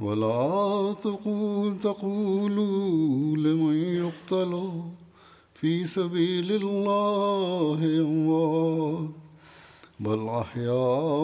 [0.00, 4.70] ولا تقول تقولوا لمن يقتل
[5.54, 9.08] في سبيل الله أموات.
[10.00, 11.22] بل أحياء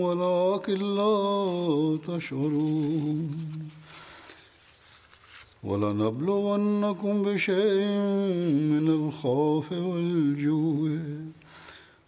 [0.00, 3.30] ولكن لا تشعرون.
[5.64, 7.86] ولنبلونكم بشيء
[8.72, 10.98] من الخوف والجوع.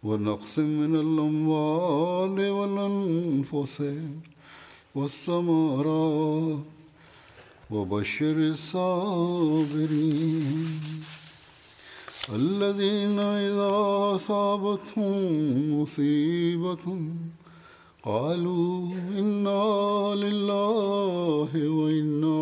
[0.04, 3.82] ونقص من الأموال والأنفس.
[4.96, 6.58] والثمرات
[7.70, 10.00] وبشر الصابرين
[12.34, 13.70] الذين إذا
[14.16, 16.86] أصابتهم مصيبة
[18.02, 19.64] قالوا إنا
[20.14, 22.40] لله وإنا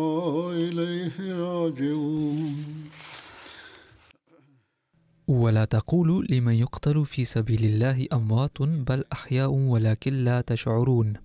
[0.53, 2.55] إليه راجعون.
[5.27, 11.24] ولا تقولوا لمن يقتل في سبيل الله أموات بل أحياء ولكن لا تشعرون.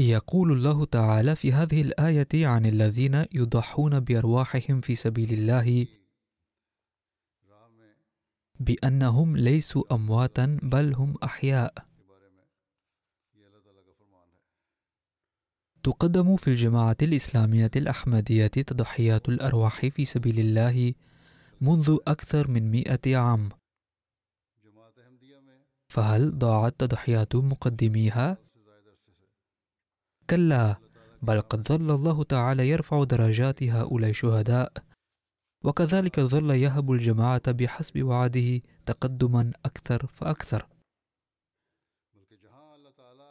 [0.00, 5.86] يقول الله تعالى في هذه الآية عن الذين يضحون بأرواحهم في سبيل الله
[8.60, 11.74] بأنهم ليسوا أمواتا بل هم أحياء
[15.82, 20.94] تقدم في الجماعة الإسلامية الأحمدية تضحيات الأرواح في سبيل الله
[21.60, 23.48] منذ أكثر من مئة عام
[25.88, 28.49] فهل ضاعت تضحيات مقدميها؟
[30.30, 30.76] كلا
[31.22, 34.72] بل قد ظل الله تعالى يرفع درجات هؤلاء الشهداء
[35.64, 40.66] وكذلك ظل يهب الجماعة بحسب وعده تقدما أكثر فأكثر.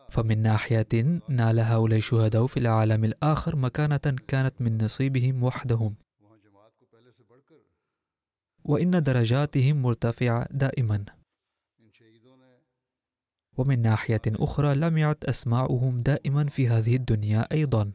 [0.10, 5.96] فمن ناحية نال هؤلاء الشهداء في العالم الآخر مكانة كانت من نصيبهم وحدهم.
[8.64, 11.06] وإن درجاتهم مرتفعة دائما.
[13.60, 17.92] ومن ناحية أخرى لم يعد أسماعهم دائما في هذه الدنيا أيضا.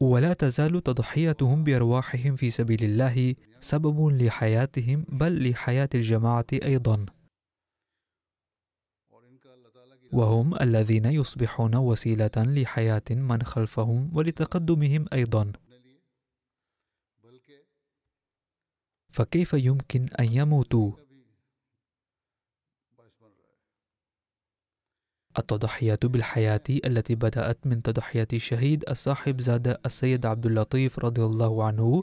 [0.00, 7.06] ولا تزال تضحيتهم بأرواحهم في سبيل الله سبب لحياتهم بل لحياة الجماعة أيضا.
[10.12, 15.52] وهم الذين يصبحون وسيلة لحياة من خلفهم ولتقدمهم أيضا.
[19.12, 20.92] فكيف يمكن أن يموتوا؟
[25.38, 32.02] التضحية بالحياة التي بدأت من تضحية الشهيد الصاحب زاد السيد عبد اللطيف رضي الله عنه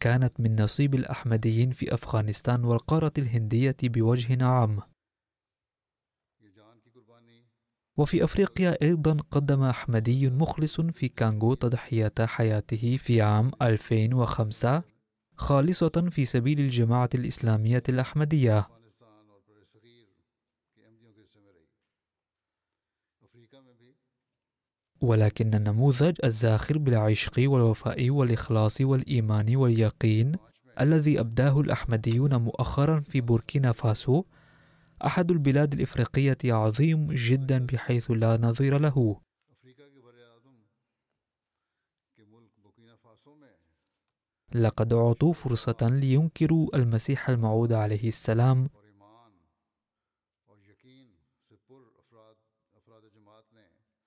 [0.00, 4.80] كانت من نصيب الأحمديين في أفغانستان والقارة الهندية بوجه عام
[8.00, 14.82] وفي أفريقيا أيضا قدم أحمدي مخلص في كانغو تضحية حياته في عام 2005
[15.36, 18.68] خالصة في سبيل الجماعة الإسلامية الأحمدية.
[25.00, 30.32] ولكن النموذج الزاخر بالعشق والوفاء والإخلاص والإيمان واليقين
[30.80, 34.24] الذي أبداه الأحمديون مؤخرا في بوركينا فاسو
[35.06, 39.20] أحد البلاد الإفريقية عظيم جدا بحيث لا نظير له.
[44.54, 48.68] لقد أعطوا فرصة لينكروا المسيح الموعود عليه السلام.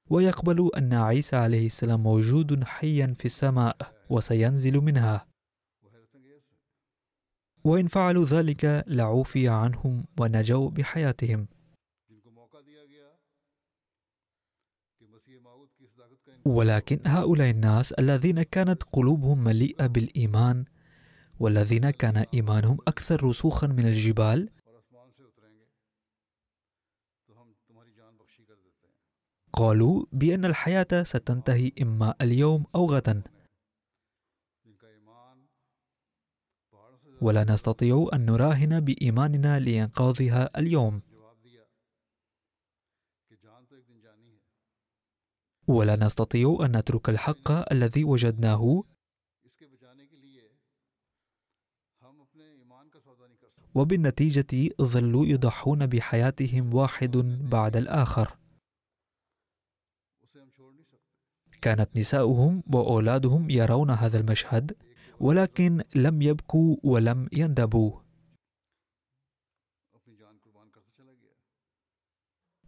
[0.09, 3.77] ويقبلوا أن عيسى عليه السلام موجود حيا في السماء
[4.09, 5.32] وسينزل منها.
[7.63, 11.47] وإن فعلوا ذلك لعوفي عنهم ونجوا بحياتهم.
[16.45, 20.65] ولكن هؤلاء الناس الذين كانت قلوبهم مليئة بالإيمان
[21.39, 24.49] والذين كان إيمانهم أكثر رسوخا من الجبال
[29.53, 33.23] قالوا بأن الحياة ستنتهي إما اليوم أو غدا.
[37.23, 41.01] ولا نستطيع أن نراهن بإيماننا لإنقاذها اليوم.
[45.67, 48.83] ولا نستطيع أن نترك الحق الذي وجدناه.
[53.75, 57.17] وبالنتيجة ظلوا يضحون بحياتهم واحد
[57.51, 58.37] بعد الآخر.
[61.61, 64.92] كانت نساؤهم وأولادهم يرون هذا المشهد.
[65.23, 67.99] ولكن لم يبكوا ولم يندبوا.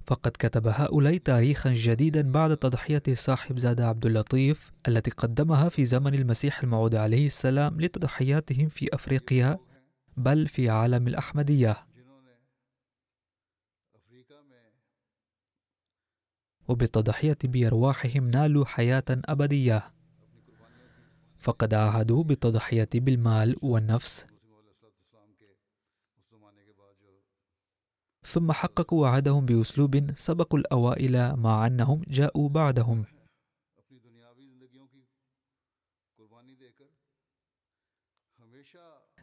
[0.05, 6.13] فقد كتب هؤلاء تاريخا جديدا بعد تضحية صاحب زاد عبد اللطيف التي قدمها في زمن
[6.13, 9.59] المسيح الموعود عليه السلام لتضحياتهم في أفريقيا
[10.17, 11.87] بل في عالم الأحمدية.
[16.67, 19.94] وبالتضحية بأرواحهم نالوا حياة أبدية.
[21.45, 24.25] فقد عاهدوا بالتضحية بالمال والنفس.
[28.23, 33.05] ثم حققوا وعدهم بأسلوب سبقوا الأوائل مع أنهم جاءوا بعدهم.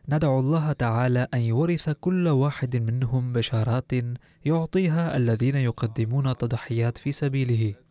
[0.09, 3.93] ندعو الله تعالى أن يورث كل واحد منهم بشارات
[4.45, 7.82] يعطيها الذين يقدمون تضحيات في سبيله.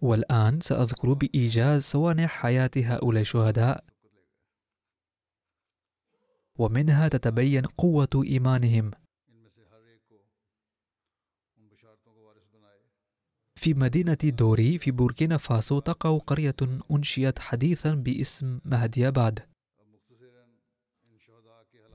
[0.00, 3.84] والآن سأذكر بإيجاز صوانع حياة هؤلاء الشهداء.
[6.58, 8.90] ومنها تتبين قوة إيمانهم.
[13.56, 16.56] في مدينة دوري في بوركينا فاسو تقع قرية
[16.90, 19.38] أنشئت حديثا باسم مهدياباد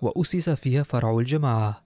[0.01, 1.82] وأسس فيها فرع الجماعة.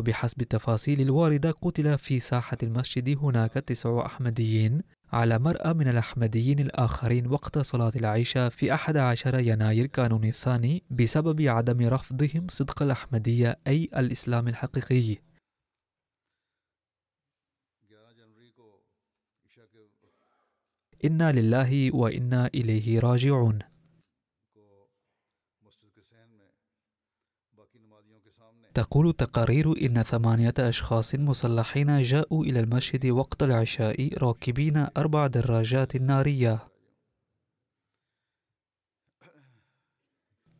[0.00, 4.82] وبحسب التفاصيل الواردة قتل في ساحة المسجد هناك تسع أحمديين
[5.12, 11.88] على مرأى من الأحمديين الآخرين وقت صلاة العشاء في 11 يناير كانون الثاني بسبب عدم
[11.88, 15.16] رفضهم صدق الأحمدية أي الإسلام الحقيقي.
[21.04, 23.58] إنا لله وإنا إليه راجعون.
[28.74, 36.68] تقول تقارير إن ثمانية أشخاص مسلحين جاءوا إلى المسجد وقت العشاء راكبين أربع دراجات نارية.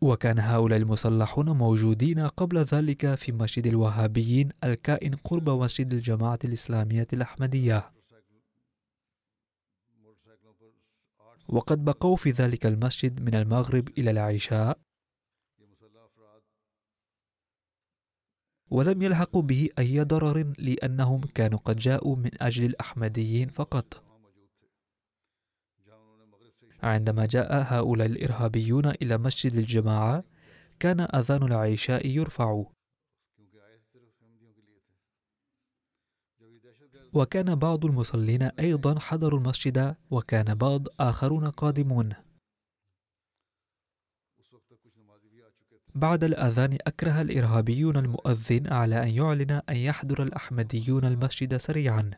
[0.00, 7.90] وكان هؤلاء المسلحون موجودين قبل ذلك في مسجد الوهابيين الكائن قرب مسجد الجماعة الإسلامية الأحمدية.
[11.48, 14.78] وقد بقوا في ذلك المسجد من المغرب إلى العشاء
[18.70, 24.04] ولم يلحقوا به أي ضرر لأنهم كانوا قد جاءوا من أجل الأحمديين فقط.
[26.82, 30.24] عندما جاء هؤلاء الإرهابيون إلى مسجد الجماعة
[30.80, 32.64] كان أذان العشاء يرفع.
[37.12, 42.29] وكان بعض المصلين أيضا حضروا المسجد وكان بعض آخرون قادمون.
[45.94, 52.10] بعد الأذان أكره الإرهابيون المؤذن على أن يعلن أن يحضر الأحمديون المسجد سريعا.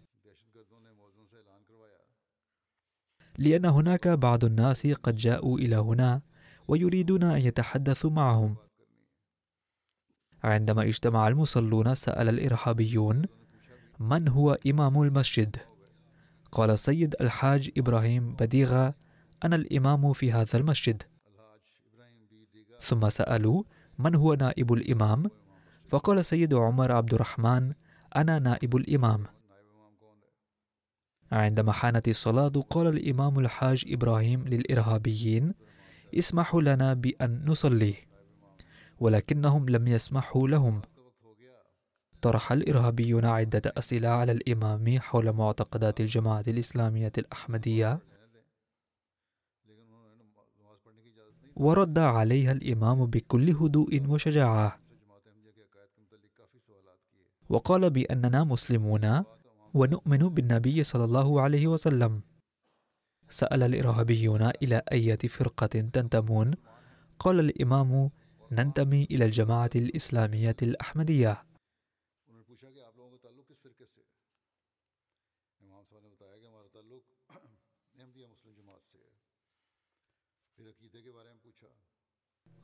[3.38, 6.22] لأن هناك بعض الناس قد جاءوا إلى هنا
[6.68, 8.56] ويريدون أن يتحدثوا معهم.
[10.44, 13.24] عندما اجتمع المصلون سأل الإرهابيون
[14.00, 15.56] من هو إمام المسجد؟
[16.52, 18.94] قال سيد الحاج إبراهيم بديغة
[19.44, 21.02] أنا الإمام في هذا المسجد.
[22.82, 23.62] ثم سألوا
[23.98, 25.30] من هو نائب الإمام؟
[25.88, 27.72] فقال السيد عمر عبد الرحمن
[28.16, 29.24] أنا نائب الإمام.
[31.32, 35.54] عندما حانت الصلاة قال الإمام الحاج إبراهيم للإرهابيين
[36.14, 37.94] اسمحوا لنا بأن نصلي.
[39.00, 40.82] ولكنهم لم يسمحوا لهم.
[42.22, 47.98] طرح الإرهابيون عدة أسئلة على الإمام حول معتقدات الجماعة الإسلامية الأحمدية
[51.62, 54.78] ورد عليها الإمام بكل هدوء وشجاعة.
[57.49, 59.25] وقال بأننا مسلمون
[59.75, 62.21] ونؤمن بالنبي صلى الله عليه وسلم.
[63.28, 66.54] سأل الإرهابيون إلى أية فرقة تنتمون؟
[67.19, 68.11] قال الإمام
[68.52, 71.51] ننتمي إلى الجماعة الإسلامية الأحمدية.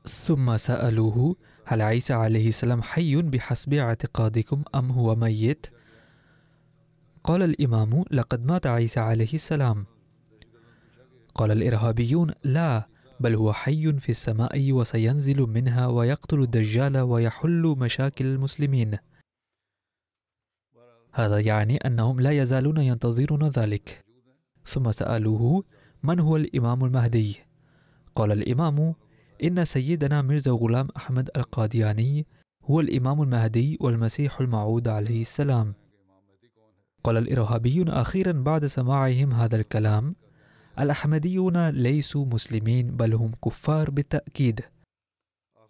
[0.08, 5.66] ثم سألوه هل عيسى عليه السلام حي بحسب اعتقادكم أم هو ميت؟
[7.24, 9.86] قال الإمام لقد مات عيسى عليه السلام
[11.34, 12.88] قال الإرهابيون لا
[13.20, 18.98] بل هو حي في السماء وسينزل منها ويقتل الدجال ويحل مشاكل المسلمين
[21.12, 24.04] هذا يعني أنهم لا يزالون ينتظرون ذلك
[24.64, 25.64] ثم سألوه
[26.02, 27.36] من هو الإمام المهدي؟
[28.14, 28.94] قال الإمام
[29.44, 32.26] إن سيدنا مرزا غلام أحمد القادياني
[32.64, 35.74] هو الإمام المهدي والمسيح الموعود عليه السلام.
[37.04, 40.14] قال الإرهابيون أخيرا بعد سماعهم هذا الكلام
[40.78, 44.60] الأحمديون ليسوا مسلمين بل هم كفار بالتأكيد.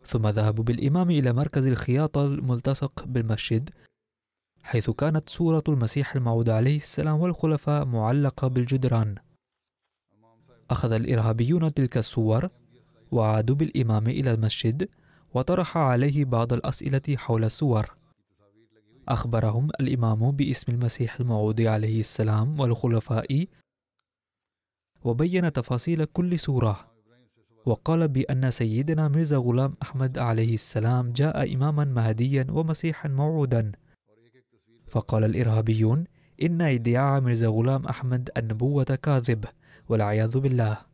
[0.07, 3.71] ثم ذهبوا بالإمام إلى مركز الخياطة الملتصق بالمسجد
[4.63, 9.15] حيث كانت صورة المسيح الموعود عليه السلام والخلفاء معلقة بالجدران.
[10.71, 12.51] أخذ الإرهابيون تلك الصور
[13.13, 14.89] وعادوا بالإمام إلى المسجد
[15.35, 17.99] وطرح عليه بعض الأسئلة حول الصور
[19.09, 23.47] أخبرهم الإمام باسم المسيح الموعود عليه السلام والخلفاء
[25.05, 26.89] وبين تفاصيل كل سورة.
[27.67, 33.73] وقال بأن سيدنا مرزا غلام أحمد عليه السلام جاء إماما مهديا ومسيحا موعودا.
[34.89, 36.05] فقال الإرهابيون
[36.43, 39.45] إن ادعاء مرزا غلام أحمد النبوة كاذب
[39.89, 40.88] والعياذ بالله.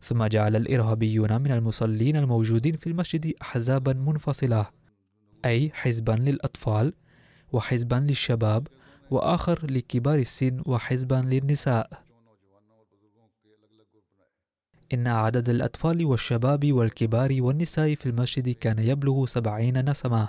[0.00, 4.66] ثم جعل الإرهابيون من المصلين الموجودين في المسجد أحزابا منفصلة
[5.44, 6.92] أي حزبا للأطفال
[7.52, 8.66] وحزبا للشباب
[9.10, 11.90] وآخر لكبار السن وحزبا للنساء.
[14.94, 20.28] إن عدد الأطفال والشباب والكبار والنساء في المسجد كان يبلغ سبعين نسمة.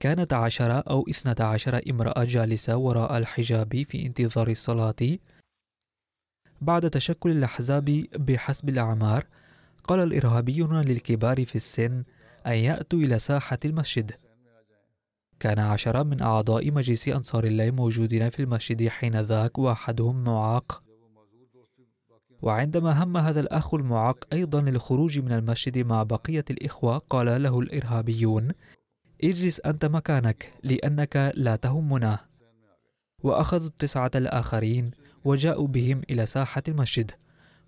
[0.00, 5.18] كانت عشرة أو إثنة عشر امرأة جالسة وراء الحجاب في انتظار الصلاة
[6.60, 7.84] بعد تشكل الأحزاب
[8.16, 9.26] بحسب الأعمار
[9.84, 12.04] قال الإرهابيون للكبار في السن
[12.46, 14.12] أن يأتوا إلى ساحة المسجد.
[15.40, 20.82] كان عشرة من أعضاء مجلس أنصار الله موجودين في المسجد حين ذاك وأحدهم معاق.
[22.42, 28.52] وعندما هم هذا الأخ المعاق أيضا للخروج من المسجد مع بقية الإخوة قال له الإرهابيون
[29.24, 32.18] اجلس أنت مكانك لأنك لا تهمنا.
[33.22, 34.90] وأخذوا التسعة الآخرين
[35.24, 37.10] وجاءوا بهم إلى ساحة المسجد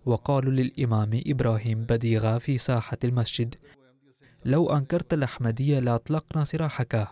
[0.07, 3.55] وقالوا للإمام إبراهيم بديغة في ساحة المسجد
[4.45, 7.09] لو أنكرت الأحمدية لأطلقنا سراحك.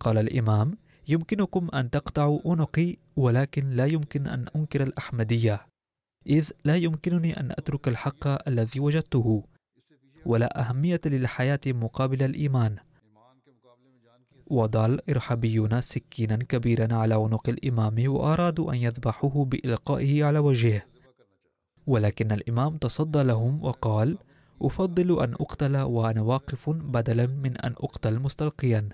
[0.00, 5.66] قال الإمام يمكنكم أن تقطعوا عنقي ولكن لا يمكن أن أنكر الأحمدية
[6.26, 9.44] إذ لا يمكنني أن أترك الحق الذي وجدته
[10.26, 12.76] ولا أهمية للحياة مقابل الإيمان.
[14.46, 20.82] وضع الإرهابيون سكينا كبيرا على عنق الإمام وأرادوا أن يذبحوه بإلقائه على وجهه.
[21.86, 24.18] ولكن الإمام تصدى لهم وقال
[24.62, 28.88] أفضل أن أقتل وأنا واقف بدلا من أن أقتل مستلقيا.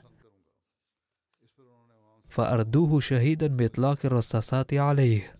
[2.30, 5.36] فأردوه شهيدا بإطلاق الرصاصات عليه.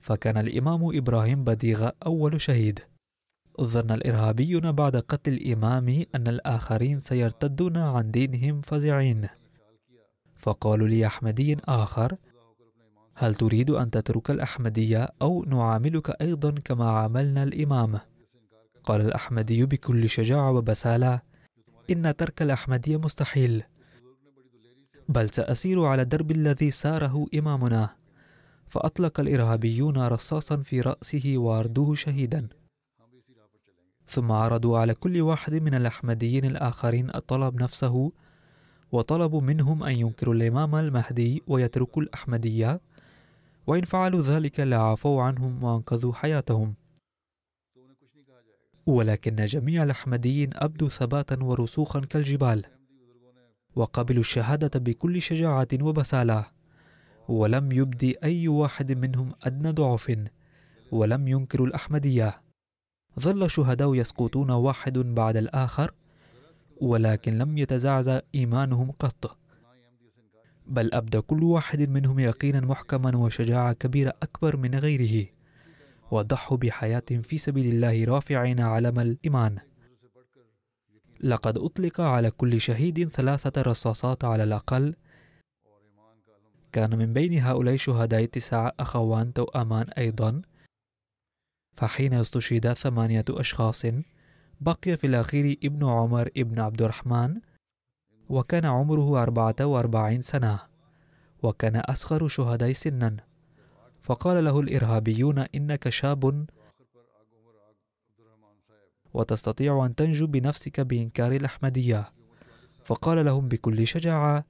[0.00, 2.91] فكان الإمام إبراهيم بديغة أول شهيد.
[3.60, 9.28] ظن الإرهابيون بعد قتل الإمام أن الآخرين سيرتدون عن دينهم فزعين.
[10.36, 12.16] فقالوا لأحمدي آخر
[13.14, 18.00] هل تريد أن تترك الأحمدية أو نعاملك أيضا كما عاملنا الإمام؟
[18.84, 21.20] قال الأحمدي بكل شجاعة وبسالة
[21.90, 23.62] إن ترك الأحمدية مستحيل.
[25.08, 27.88] بل سأسير على الدرب الذي ساره إمامنا.
[28.68, 32.48] فأطلق الإرهابيون رصاصا في رأسه واردوه شهيدا.
[34.12, 38.12] ثم عرضوا على كل واحد من الأحمديين الآخرين الطلب نفسه
[38.92, 42.80] وطلبوا منهم أن ينكروا الإمام المهدي ويتركوا الأحمدية
[43.66, 46.74] وإن فعلوا ذلك لعفوا عنهم وأنقذوا حياتهم.
[48.86, 52.64] ولكن جميع الأحمديين أبدوا ثباتا ورسوخا كالجبال
[53.76, 56.46] وقبلوا الشهادة بكل شجاعة وبسالة
[57.28, 60.16] ولم يبدي أي واحد منهم أدنى ضعف
[60.92, 62.41] ولم ينكروا الأحمدية.
[63.20, 65.92] ظل الشهداء يسقطون واحد بعد الآخر
[66.80, 69.38] ولكن لم يتزعزع إيمانهم قط.
[70.66, 75.26] بل أبدى كل واحد منهم يقينا محكما وشجاعة كبيرة أكبر من غيره
[76.10, 79.58] وضحوا بحياتهم في سبيل الله رافعين علم الإيمان.
[81.20, 84.94] لقد أطلق على كل شهيد ثلاثة رصاصات على الأقل.
[86.72, 90.42] كان من بين هؤلاء الشهداء تسع أخوان توأمان أيضا.
[91.72, 93.82] فحين استشهد ثمانية أشخاص
[94.60, 97.40] بقي في الأخير ابن عمر ابن عبد الرحمن
[98.28, 100.60] وكان عمره أربعة وأربعين سنة
[101.42, 103.16] وكان أصغر شهداء سنا.
[104.02, 106.46] فقال له الإرهابيون إنك شاب
[109.14, 112.12] وتستطيع أن تنجو بنفسك بإنكار الأحمدية
[112.84, 114.44] فقال لهم بكل شجاعة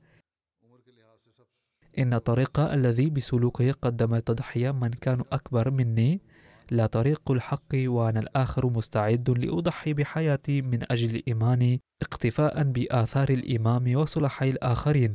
[1.99, 6.21] إن الطريق الذي بسلوكه قدم التضحية من كانوا أكبر مني
[6.73, 14.51] لا طريق الحق وأنا الآخر مستعد لأضحي بحياتي من أجل إيماني اقتفاء بآثار الإمام وصلحي
[14.51, 15.15] الآخرين.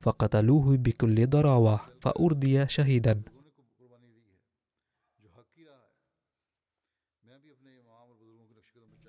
[0.00, 3.22] فقتلوه بكل ضراوة فأردي شهيدا.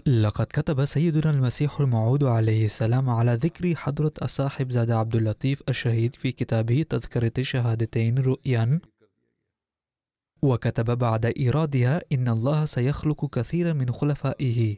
[0.06, 6.15] لقد كتب سيدنا المسيح الموعود عليه السلام على ذكر حضرة الصاحب زاد عبد اللطيف الشهيد
[6.15, 8.80] في كتابه تذكرة الشهادتين رؤيا.
[10.44, 14.78] وكتب بعد إيرادها إن الله سيخلق كثيرا من خلفائه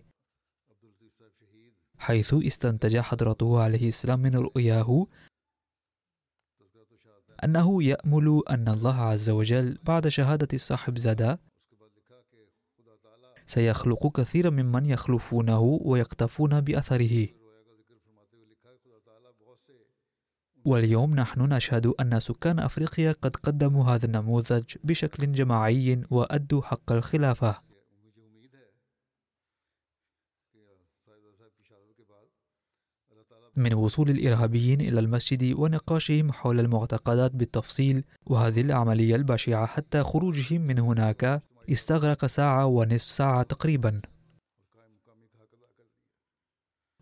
[1.97, 5.07] حيث استنتج حضرته عليه السلام من رؤياه
[7.43, 11.37] أنه يأمل أن الله عز وجل بعد شهادة الصاحب زاد
[13.45, 17.27] سيخلق كثيرا ممن يخلفونه ويقتفون بأثره.
[20.65, 27.65] واليوم نحن نشهد أن سكان أفريقيا قد قدموا هذا النموذج بشكل جماعي وأدوا حق الخلافة.
[33.55, 40.79] من وصول الإرهابيين إلى المسجد ونقاشهم حول المعتقدات بالتفصيل وهذه العملية البشعة حتى خروجهم من
[40.79, 44.01] هناك استغرق ساعة ونصف ساعة تقريبا.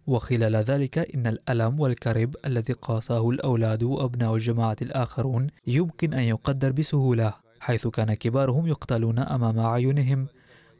[0.08, 7.34] وخلال ذلك إن الألم والكرب الذي قاساه الأولاد وأبناء الجماعة الآخرون يمكن أن يقدر بسهولة
[7.60, 10.28] حيث كان كبارهم يقتلون أمام أعينهم.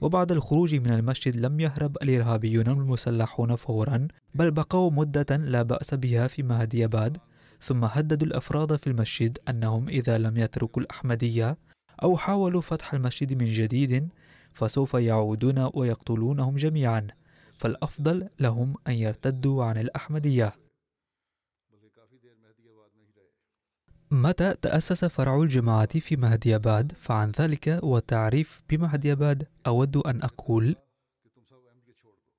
[0.02, 6.28] وبعد الخروج من المسجد لم يهرب الإرهابيون المسلحون فورا بل بقوا مدة لا بأس بها
[6.28, 7.18] في مهدياباد
[7.62, 11.58] ثم هددوا الأفراد في المسجد أنهم إذا لم يتركوا الأحمدية
[12.04, 14.08] أو حاولوا فتح المسجد من جديد
[14.54, 17.08] فسوف يعودون ويقتلونهم جميعا.
[17.58, 20.54] فالأفضل لهم أن يرتدوا عن الأحمدية.
[24.12, 30.76] متى تأسس فرع الجماعة في مهدياباد فعن ذلك والتعريف بمهدياباد أود أن أقول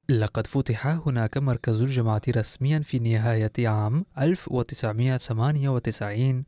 [0.09, 6.45] لقد فتح هناك مركز الجماعة رسميا في نهاية عام 1998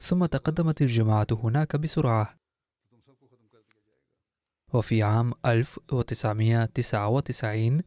[0.00, 2.45] ثم تقدمت الجماعة هناك بسرعة.
[4.72, 7.82] وفي عام 1999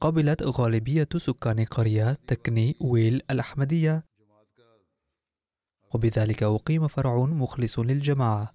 [0.00, 4.04] قبلت غالبية سكان قرية تكني ويل الأحمدية.
[5.94, 8.54] وبذلك أقيم فرع مخلص للجماعة.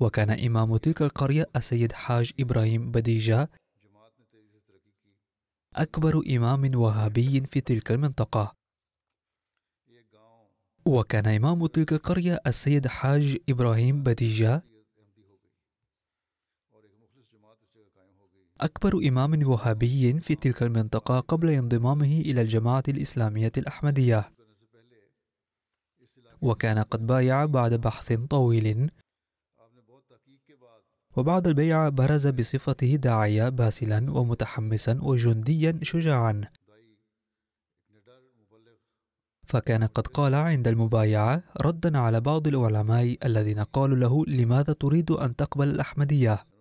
[0.00, 3.50] وكان إمام تلك القرية السيد حاج إبراهيم بديجة
[5.74, 8.54] أكبر إمام وهابي في تلك المنطقة.
[10.86, 14.62] وكان إمام تلك القرية السيد حاج إبراهيم بديجة
[18.62, 24.32] أكبر إمام وهابي في تلك المنطقة قبل انضمامه إلى الجماعة الإسلامية الأحمدية.
[26.42, 28.90] وكان قد بايع بعد بحث طويل.
[31.16, 36.44] وبعد البيعة برز بصفته داعية باسلا ومتحمسا وجنديا شجاعا.
[39.46, 45.36] فكان قد قال عند المبايعة ردا على بعض العلماء الذين قالوا له لماذا تريد أن
[45.36, 46.51] تقبل الأحمدية؟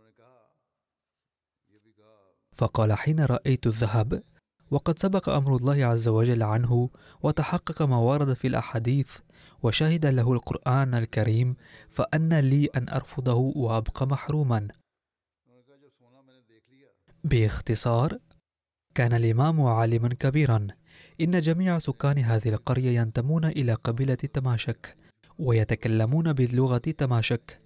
[2.56, 4.24] فقال حين رأيت الذهب
[4.72, 6.90] وقد سبق أمر الله عز وجل عنه
[7.24, 9.18] وتحقق ما ورد في الأحاديث
[9.64, 11.56] وشهد له القرآن الكريم
[11.90, 14.68] فأن لي أن أرفضه وأبقى محروما.
[17.24, 18.18] باختصار
[18.96, 20.68] كان الإمام عالما كبيرا.
[21.22, 24.96] إن جميع سكان هذه القرية ينتمون إلى قبيلة تماشك
[25.40, 27.60] ويتكلمون باللغة تماشك.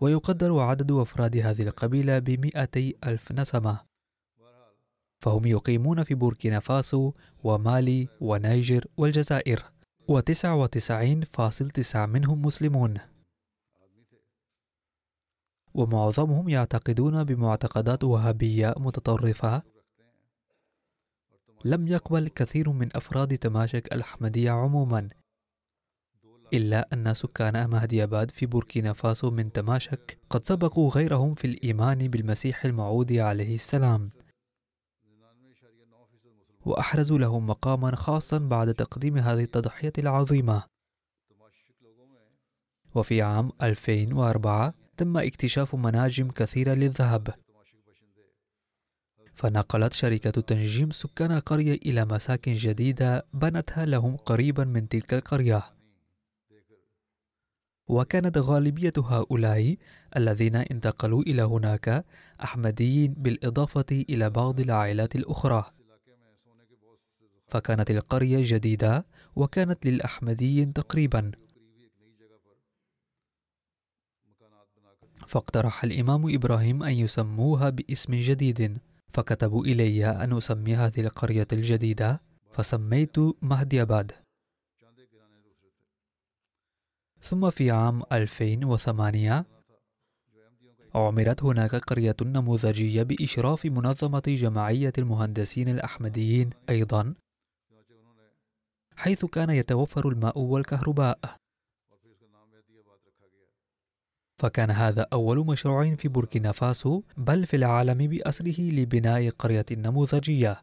[0.00, 3.80] ويقدر عدد أفراد هذه القبيلة بمئتي ألف نسمة.
[5.20, 7.12] فهم يقيمون في بوركينا فاسو
[7.44, 9.64] ومالي ونيجر والجزائر
[10.08, 12.98] وتسعة وتسعين فاصل تسعة منهم مسلمون.
[15.74, 19.62] ومعظمهم يعتقدون بمعتقدات وهابية متطرفة.
[21.64, 25.08] لم يقبل كثير من أفراد تماشك الأحمدية عموما.
[26.52, 32.64] إلا أن سكان مهدياباد في بوركينا فاسو من تماشك قد سبقوا غيرهم في الإيمان بالمسيح
[32.64, 34.10] الموعود عليه السلام.
[36.66, 40.62] وأحرزوا لهم مقاما خاصا بعد تقديم هذه التضحية العظيمة.
[42.94, 47.34] وفي عام 2004 تم اكتشاف مناجم كثيرة للذهب.
[49.34, 55.77] فنقلت شركة تنجيم سكان القرية إلى مساكن جديدة بنتها لهم قريبا من تلك القرية.
[57.88, 59.76] وكانت غالبية هؤلاء
[60.16, 62.04] الذين انتقلوا إلى هناك
[62.42, 65.64] أحمديين بالإضافة إلى بعض العائلات الأخرى.
[67.48, 71.30] فكانت القرية جديدة وكانت للأحمديين تقريبا.
[75.26, 78.78] فاقترح الإمام إبراهيم أن يسموها باسم جديد.
[79.12, 82.20] فكتبوا إلي أن أسمي هذه القرية الجديدة
[82.50, 84.12] فسميت مهدي أباد
[87.20, 89.44] ثم في عام 2008
[90.94, 97.14] عمرت هناك قرية نموذجية بإشراف منظمة جمعية المهندسين الأحمديين أيضا
[98.96, 101.18] حيث كان يتوفر الماء والكهرباء.
[104.38, 110.62] فكان هذا أول مشروع في بوركينا فاسو بل في العالم بأسره لبناء قرية نموذجية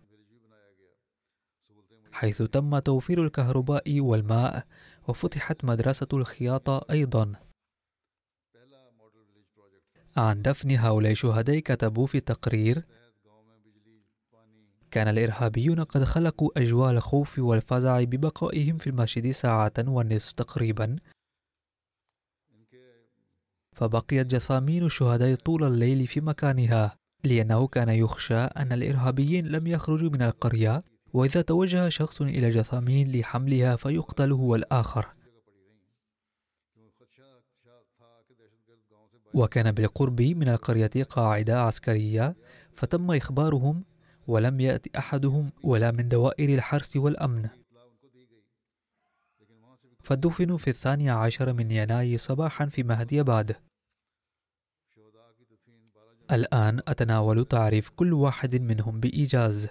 [2.12, 4.66] حيث تم توفير الكهرباء والماء
[5.08, 7.32] وفتحت مدرسة الخياطة أيضا.
[10.18, 12.86] عن دفن هؤلاء الشهداء كتبوا في تقرير
[14.92, 20.96] كان الإرهابيون قد خلقوا أجواء الخوف والفزع ببقائهم في المسجد ساعة ونصف تقريبا.
[23.76, 26.98] فبقيت جثامين الشهداء طول الليل في مكانها.
[27.24, 30.84] لأنه كان يخشى أن الإرهابيين لم يخرجوا من القرية
[31.16, 35.08] وإذا توجه شخص إلى جثامين لحملها فيقتل هو الآخر
[39.34, 42.36] وكان بالقرب من القرية قاعدة عسكرية
[42.74, 43.84] فتم إخبارهم
[44.28, 47.50] ولم يأتي أحدهم ولا من دوائر الحرس والأمن.
[50.04, 53.56] فدفنوا في الثاني عشر من يناير صباحا في مهدي أباد
[56.32, 59.70] الآن أتناول تعريف كل واحد منهم بإيجاز.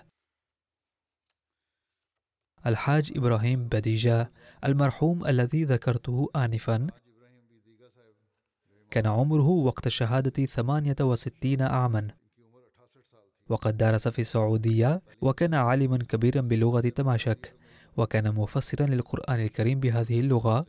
[2.66, 4.30] الحاج إبراهيم بديجة
[4.64, 6.86] المرحوم الذي ذكرته آنفا.
[8.90, 12.08] كان عمره وقت الشهادة ثمانية وستين عاما.
[13.48, 17.50] وقد درس في السعودية وكان عالما كبيرا بلغة تماشك
[17.96, 20.66] وكان مفسرا للقرآن الكريم بهذه اللغة.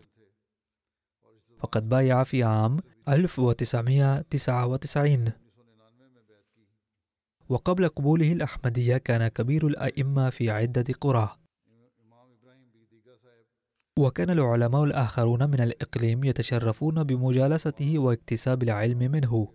[1.60, 2.78] فقد بايع في عام
[3.10, 5.32] 1999
[7.50, 11.45] وقبل قبوله الأحمدية كان كبير الأئمة في عدة قرى.
[14.00, 19.48] وكان العلماء الآخرون من الإقليم يتشرفون بمجالسته واكتساب العلم منه.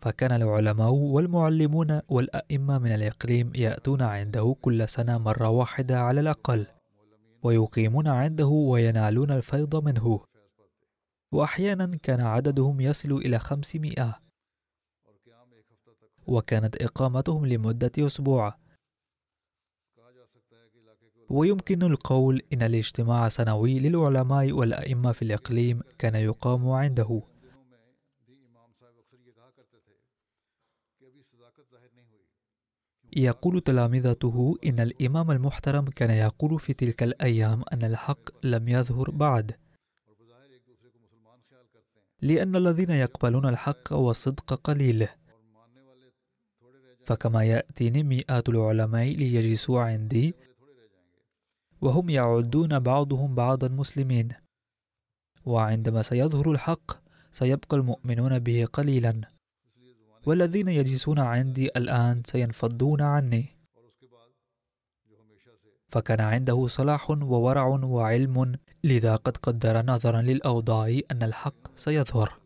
[0.00, 6.66] فكان العلماء والمعلمون والأئمة من الإقليم يأتون عنده كل سنة مرة واحدة على الأقل
[7.42, 10.20] ويقيمون عنده وينالون الفيض منه.
[11.32, 14.20] وأحيانا كان عددهم يصل إلى خمسمائة.
[16.26, 18.59] وكانت إقامتهم لمدة أسبوع.
[21.30, 27.22] ويمكن القول إن الاجتماع السنوي للعلماء والأئمة في الإقليم كان يقام عنده.
[33.16, 39.56] يقول تلامذته إن الإمام المحترم كان يقول في تلك الأيام أن الحق لم يظهر بعد.
[42.22, 45.08] لأن الذين يقبلون الحق والصدق قليل.
[47.04, 50.34] فكما يأتيني مئات العلماء ليجلسوا عندي
[51.80, 54.28] وهم يعدون بعضهم بعضا مسلمين.
[55.44, 56.90] وعندما سيظهر الحق
[57.32, 59.20] سيبقى المؤمنون به قليلا.
[60.26, 63.56] والذين يجلسون عندي الآن سينفضون عني.
[65.88, 72.40] فكان عنده صلاح وورع وعلم لذا قد قدر نظرا للأوضاع أن الحق سيظهر.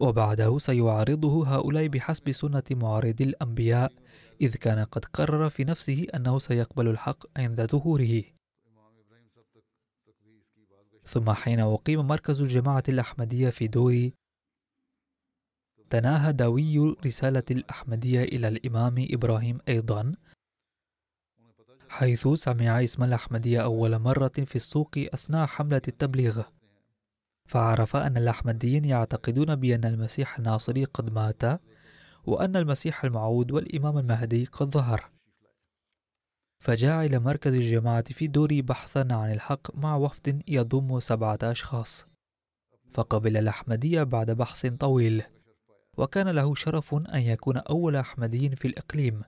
[0.00, 3.92] وبعده سيعارضه هؤلاء بحسب سنة معارضي الأنبياء.
[4.40, 8.22] إذ كان قد قرر في نفسه أنه سيقبل الحق عند ظهوره.
[11.04, 14.14] ثم حين أقيم مركز الجماعة الأحمدية في دوري
[15.90, 20.14] تناهى دوي رسالة الأحمدية إلى الإمام إبراهيم أيضا
[21.88, 26.42] حيث سمع اسم الأحمدية أول مرة في السوق أثناء حملة التبليغ.
[27.48, 31.60] فعرف أن الأحمديين يعتقدون بأن المسيح الناصري قد مات.
[32.26, 35.10] وأن المسيح الموعود والإمام المهدي قد ظهر.
[36.60, 42.06] فجاء إلى مركز الجماعة في دوري بحثا عن الحق مع وفد يضم سبعة أشخاص.
[42.94, 45.22] فقبل الأحمدية بعد بحث طويل.
[45.96, 49.22] وكان له شرف أن يكون أول أحمدي في الإقليم.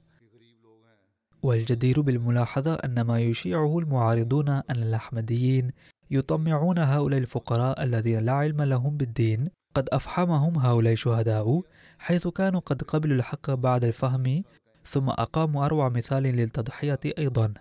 [1.42, 5.70] والجدير بالملاحظة أن ما يشيعه المعارضون أن الأحمديين
[6.10, 9.48] يطمعون هؤلاء الفقراء الذين لا علم لهم بالدين.
[9.74, 11.62] قد أفحمهم هؤلاء الشهداء
[11.98, 14.44] حيث كانوا قد قبلوا الحق بعد الفهم
[14.84, 17.54] ثم أقاموا أروع مثال للتضحية أيضا.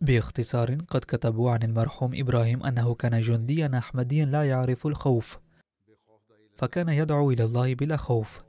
[0.00, 5.38] باختصار قد كتبوا عن المرحوم إبراهيم أنه كان جنديا أحمديا لا يعرف الخوف
[6.56, 8.42] فكان يدعو إلى الله بلا خوف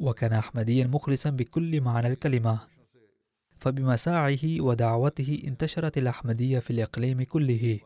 [0.00, 2.60] وكان أحمديا مخلصا بكل معنى الكلمة.
[3.58, 7.80] فبمساعه ودعوته انتشرت الأحمدية في الإقليم كله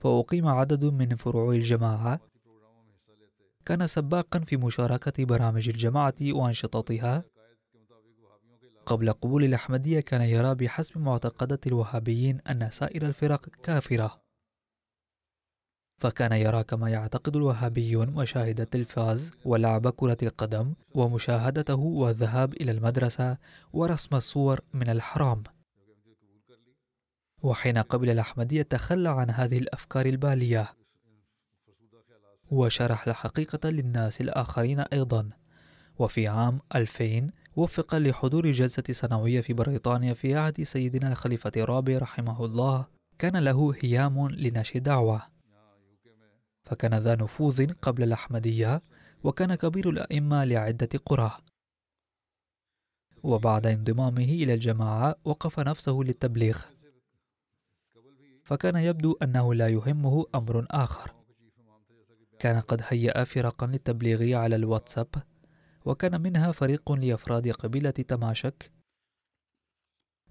[0.00, 2.20] فأقيم عدد من فروع الجماعة
[3.66, 7.24] كان سباقا في مشاركة برامج الجماعة وأنشطتها.
[8.86, 14.20] قبل قبول الأحمدية كان يرى بحسب معتقدات الوهابيين أن سائر الفرق كافرة.
[16.00, 23.38] فكان يرى كما يعتقد الوهابيون مشاهدة التلفاز ولعب كرة القدم ومشاهدته والذهاب إلى المدرسة
[23.72, 25.42] ورسم الصور من الحرام.
[27.42, 30.74] وحين قبل الأحمدية تخلى عن هذه الأفكار البالية
[32.50, 35.30] وشرح الحقيقة للناس الآخرين أيضا.
[35.98, 42.44] وفي عام 2000 وفق لحضور جلسة سنوية في بريطانيا في عهد سيدنا الخليفة الرابع رحمه
[42.44, 42.86] الله
[43.18, 45.22] كان له هيام لنشر دعوة.
[46.64, 48.82] فكان ذا نفوذ قبل الأحمدية
[49.24, 51.38] وكان كبير الأئمة لعدة قرى.
[53.22, 56.58] وبعد انضمامه إلى الجماعة وقف نفسه للتبليغ.
[58.44, 61.23] فكان يبدو أنه لا يهمه أمر آخر.
[62.44, 65.08] كان قد هيأ فرقا للتبليغ على الواتساب
[65.84, 68.72] وكان منها فريق لأفراد قبيلة تماشك.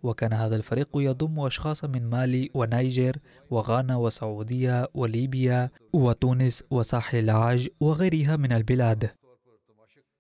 [0.03, 3.17] وكان هذا الفريق يضم أشخاص من مالي ونيجر
[3.49, 9.09] وغانا وسعودية وليبيا وتونس وساحل العاج وغيرها من البلاد.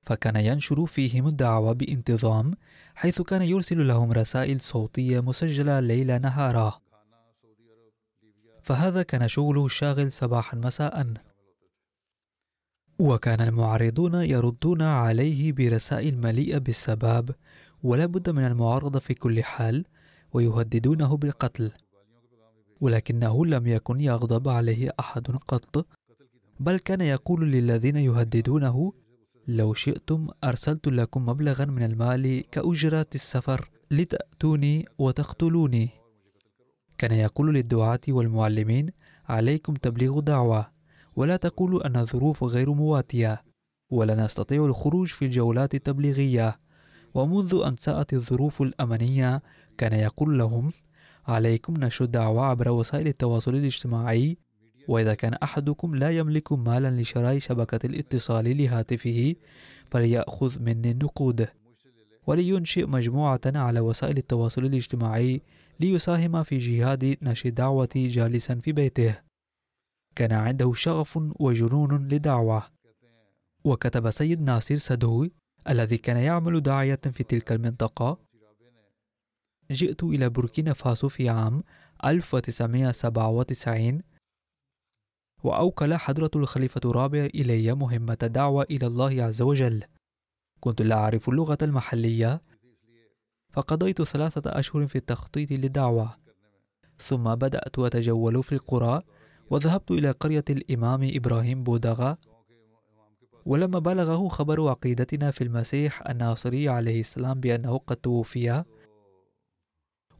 [0.03, 2.53] فكان ينشر فيهم الدعوة بانتظام
[2.95, 6.81] حيث كان يرسل لهم رسائل صوتية مسجلة ليل نهارا.
[8.63, 11.32] فهذا كان شغله الشاغل صباحا مساء.
[13.03, 17.29] وكان المعارضون يردون عليه برسائل مليئة بالسباب
[17.83, 19.85] ولا بد من المعارضة في كل حال
[20.33, 21.71] ويهددونه بالقتل.
[22.81, 25.87] ولكنه لم يكن يغضب عليه أحد قط
[26.59, 28.93] بل كان يقول للذين يهددونه
[29.47, 35.89] لو شئتم أرسلت لكم مبلغا من المال كأجرة السفر لتأتوني وتقتلوني.
[36.97, 38.89] كان يقول للدعاة والمعلمين
[39.29, 40.72] عليكم تبليغ دعوة
[41.15, 43.43] ولا تقولوا أن الظروف غير مواتية
[43.89, 46.59] ولا نستطيع الخروج في الجولات التبليغية.
[47.13, 49.41] ومنذ أن ساءت الظروف الأمنية
[49.77, 50.71] كان يقول لهم
[51.27, 54.37] عليكم نشر الدعوة عبر وسائل التواصل الاجتماعي
[54.87, 59.35] وإذا كان أحدكم لا يملك مالا لشراء شبكة الاتصال لهاتفه
[59.91, 61.47] فليأخذ مني النقود.
[62.27, 65.41] ولينشئ مجموعة على وسائل التواصل الاجتماعي
[65.79, 69.32] ليساهم في جهاد نشر الدعوة جالسا في بيته.
[70.15, 72.63] كان عنده شغف وجنون لدعوة.
[73.63, 75.31] وكتب سيد ناصر سدوي
[75.69, 78.17] الذي كان يعمل داعية في تلك المنطقة.
[79.71, 81.63] جئت إلى بوركينا فاسو في عام
[82.05, 84.01] 1997
[85.43, 89.83] وأوكل حضرة الخليفة الرابع إلي مهمة دعوة إلى الله عز وجل.
[90.59, 92.41] كنت لا أعرف اللغة المحلية.
[93.53, 96.17] فقضيت ثلاثة أشهر في التخطيط للدعوة
[96.97, 99.01] ثم بدأت أتجول في القرى.
[99.53, 102.17] وذهبت إلى قرية الإمام إبراهيم بودغا
[103.45, 108.63] ولما بلغه خبر عقيدتنا في المسيح الناصري عليه السلام بأنه قد توفي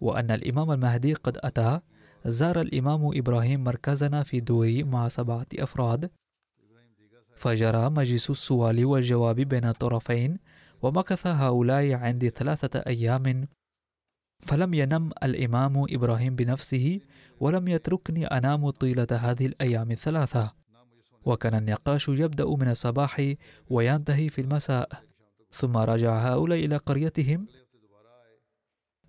[0.02, 1.80] وأن الإمام المهدي قد أتى
[2.26, 6.12] زار الإمام إبراهيم مركزنا في دوري مع سبعة أفراد
[7.36, 10.38] فجرى مجلس السؤال والجواب بين الطرفين
[10.82, 13.48] ومكث هؤلاء عندي ثلاثة أيام
[14.41, 17.00] فلم ينم الإمام إبراهيم بنفسه
[17.39, 20.54] ولم يتركني أنام طيلة هذه الأيام الثلاثة.
[21.26, 23.34] وكان النقاش يبدأ من الصباح
[23.69, 24.89] وينتهي في المساء.
[25.52, 27.48] ثم رجع هؤلاء إلى قريتهم.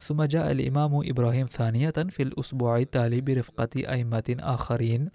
[0.00, 5.10] ثم جاء الإمام إبراهيم ثانية في الأسبوع التالي برفقة أئمة آخرين.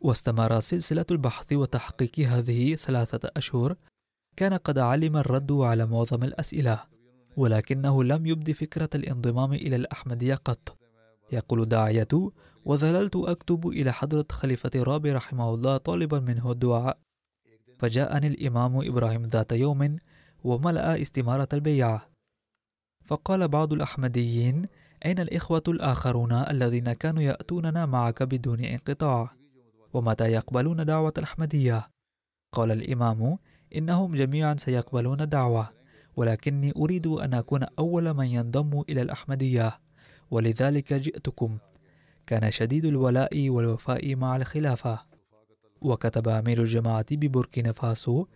[0.00, 3.76] واستمر سلسلة البحث وتحقيق هذه ثلاثة أشهر.
[4.36, 6.80] كان قد علم الرد على معظم الأسئلة.
[7.36, 10.78] ولكنه لم يبد فكرة الانضمام إلى الأحمدية قط.
[11.32, 12.08] يقول داعية
[12.64, 16.98] وظللت أكتب إلى حضرة خليفة الرابع رحمه الله طالبا منه الدعاء.
[17.78, 19.98] فجاءني الإمام إبراهيم ذات يوم
[20.44, 22.08] وملأ استمارة البيعة.
[23.04, 24.66] فقال بعض الأحمديين
[25.06, 29.30] أين الإخوة الآخرون الذين كانوا يأتوننا معك بدون انقطاع؟
[29.92, 31.88] ومتى يقبلون دعوة الأحمدية؟
[32.52, 33.38] قال الإمام
[33.76, 35.68] إنهم جميعا سيقبلون دعوة
[36.16, 39.78] ولكني أريد أن أكون أول من ينضم إلى الأحمدية
[40.30, 41.58] ولذلك جئتكم.
[42.26, 44.98] كان شديد الولاء والوفاء مع الخلافة.
[45.80, 48.26] وكتب أمير الجماعة ببوركينا فاسو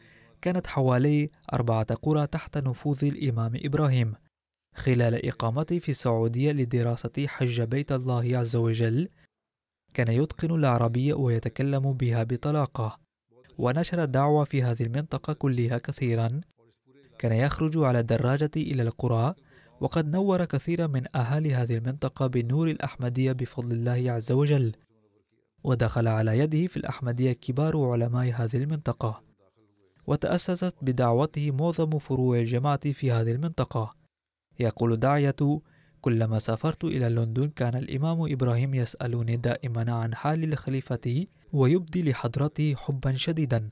[0.43, 4.15] كانت حوالي أربعة قرى تحت نفوذ الإمام إبراهيم
[4.77, 9.09] خلال إقامتي في السعودية لدراسة حج بيت الله عز وجل.
[9.95, 12.99] كان يتقن العربية ويتكلم بها بطلاقة.
[13.59, 16.41] ونشر الدعوة في هذه المنطقة كلها كثيرا.
[17.19, 19.35] كان يخرج على الدراجة إلى القرى
[19.81, 24.73] وقد نور كثيرا من أهالي هذه المنطقة بنور الأحمدية بفضل الله عز وجل
[25.65, 29.23] ودخل على يده في الأحمدية كبار علماء هذه المنطقة.
[30.07, 33.95] وتأسست بدعوته معظم فروع الجماعة في هذه المنطقة.
[34.61, 35.61] يقول داعية
[36.01, 43.15] كلما سافرت إلى لندن كان الإمام إبراهيم يسألني دائما عن حال الخليفة ويبدي لحضرته حبا
[43.15, 43.69] شديدا.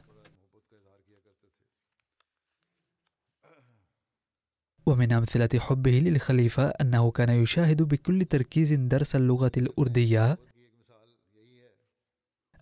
[4.87, 10.38] ومن أمثلة حبه للخليفة أنه كان يشاهد بكل تركيز درس اللغة الأردية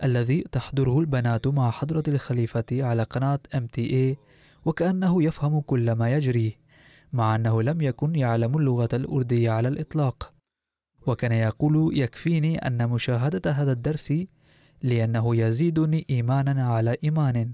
[0.02, 4.16] الذي تحضره البنات مع حضرة الخليفة على قناة MTA
[4.64, 6.56] وكأنه يفهم كل ما يجري
[7.12, 10.32] مع أنه لم يكن يعلم اللغة الأردية على الإطلاق.
[11.06, 14.14] وكان يقول يكفيني أن مشاهدة هذا الدرس
[14.82, 17.50] لأنه يزيدني إيمانا على إيمان.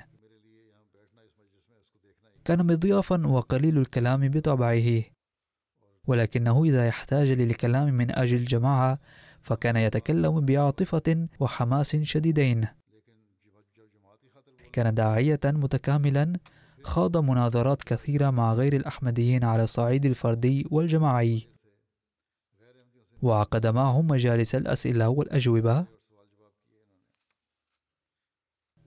[2.48, 5.02] كان مضيافا وقليل الكلام بطبعه.
[6.06, 8.98] ولكنه إذا يحتاج للكلام من أجل الجماعة
[9.42, 12.66] فكان يتكلم بعاطفة وحماس شديدين.
[14.72, 16.32] كان داعية متكاملا
[16.82, 21.48] خاض مناظرات كثيرة مع غير الأحمديين على الصعيد الفردي والجماعي.
[23.22, 25.97] وعقد معهم مجالس الأسئلة والأجوبة.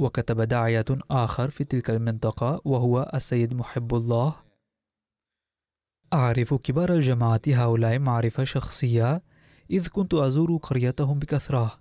[0.01, 4.35] وكتب داعية آخر في تلك المنطقة وهو السيد محب الله.
[6.13, 9.23] أعرف كبار الجماعة هؤلاء معرفة شخصية
[9.71, 11.79] إذ كنت أزور قريتهم بكثرة.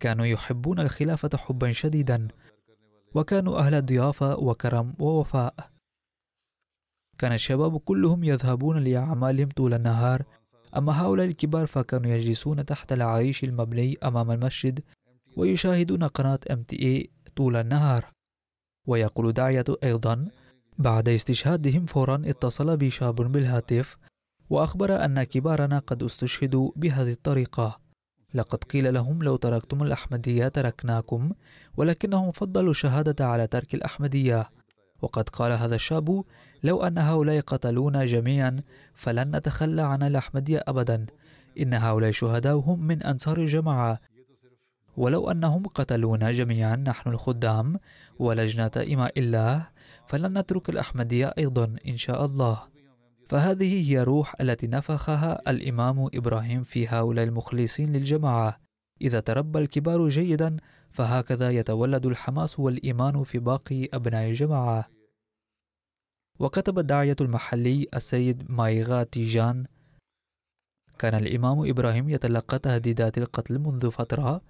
[0.00, 2.28] كانوا يحبون الخلافة حبا شديدا
[3.14, 5.54] وكانوا أهل ضيافة وكرم ووفاء.
[7.18, 10.24] كان الشباب كلهم يذهبون لأعمالهم طول النهار
[10.76, 14.80] أما هؤلاء الكبار فكانوا يجلسون تحت العريش المبني أمام المسجد
[15.36, 18.04] ويشاهدون قناة MTA طول النهار.
[18.86, 20.28] ويقول داعية أيضا
[20.78, 23.96] بعد استشهادهم فورا اتصل بي شاب بالهاتف
[24.50, 27.80] وأخبر أن كبارنا قد استشهدوا بهذه الطريقة.
[28.34, 31.32] لقد قيل لهم لو تركتم الأحمدية تركناكم
[31.76, 34.50] ولكنهم فضلوا الشهادة على ترك الأحمدية.
[35.02, 36.24] وقد قال هذا الشاب
[36.62, 38.62] لو أن هؤلاء قتلونا جميعا
[38.94, 41.06] فلن نتخلى عن الأحمدية أبدا.
[41.60, 44.00] إن هؤلاء شهداء هم من أنصار الجماعة.
[44.96, 47.78] ولو أنهم قتلونا جميعا نحن الخدام
[48.18, 49.68] ولجنة إماء الله
[50.06, 52.62] فلن نترك الأحمدية أيضا إن شاء الله.
[53.28, 58.60] فهذه هي روح التي نفخها الإمام إبراهيم في هؤلاء المخلصين للجماعة.
[59.00, 60.56] إذا تربى الكبار جيدا
[60.90, 64.88] فهكذا يتولد الحماس والإيمان في باقي أبناء الجماعة.
[66.38, 69.64] وكتب الداعية المحلي السيد مايغا تيجان
[70.98, 74.40] كان الإمام إبراهيم يتلقى تهديدات القتل منذ فترة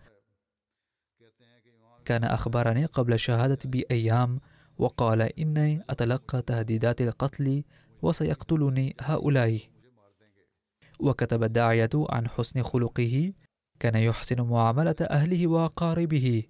[2.04, 4.40] كان أخبرني قبل الشهادة بأيام
[4.78, 7.64] وقال إني أتلقى تهديدات القتل
[8.02, 9.60] وسيقتلني هؤلاء.
[11.00, 13.32] وكتب الداعية عن حسن خلقه
[13.80, 16.42] كان يحسن معاملة أهله وأقاربه.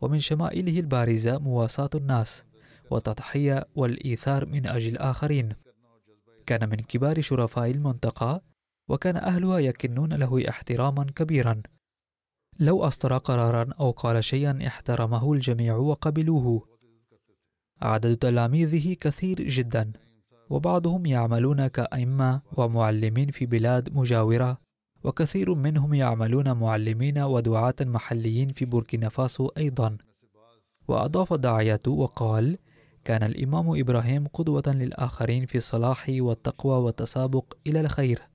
[0.00, 2.44] ومن شمائله البارزة مواساة الناس
[2.90, 5.52] والتضحية والإيثار من أجل الآخرين.
[6.46, 8.42] كان من كبار شرفاء المنطقة
[8.88, 11.62] وكان أهلها يكنون له احتراما كبيرا.
[12.60, 16.66] لو أصدر قرارا أو قال شيئا احترمه الجميع وقبلوه.
[17.82, 19.92] عدد تلاميذه كثير جدا
[20.50, 24.58] وبعضهم يعملون كأئمة ومعلمين في بلاد مجاورة
[25.04, 29.96] وكثير منهم يعملون معلمين ودعاة محليين في بوركينا فاسو أيضا.
[30.88, 32.58] وأضاف داعية وقال
[33.04, 38.29] كان الإمام إبراهيم قدوة للآخرين في الصلاح والتقوى والتسابق إلى الخير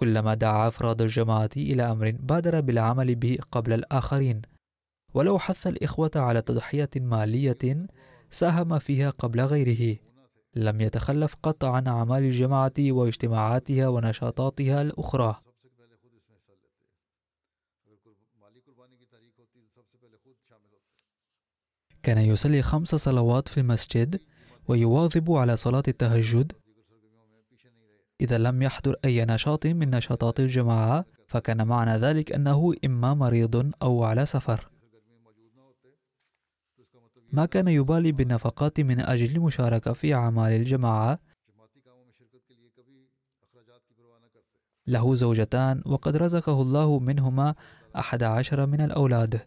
[0.00, 4.42] كلما دعا أفراد الجماعة إلى أمر بادر بالعمل به قبل الآخرين.
[5.14, 7.86] ولو حث الإخوة على تضحية مالية
[8.30, 9.98] ساهم فيها قبل غيره.
[10.54, 15.34] لم يتخلف قط عن أعمال الجماعة واجتماعاتها ونشاطاتها الأخرى.
[22.02, 24.20] كان يصلي خمس صلوات في المسجد
[24.68, 26.52] ويواظب على صلاة التهجد
[28.20, 34.04] إذا لم يحضر أي نشاط من نشاطات الجماعة فكان معنى ذلك أنه إما مريض أو
[34.04, 34.70] على سفر.
[37.32, 41.18] ما كان يبالي بالنفقات من أجل المشاركة في أعمال الجماعة.
[44.86, 47.54] له زوجتان وقد رزقه الله منهما
[47.96, 49.40] أحد عشر من الأولاد.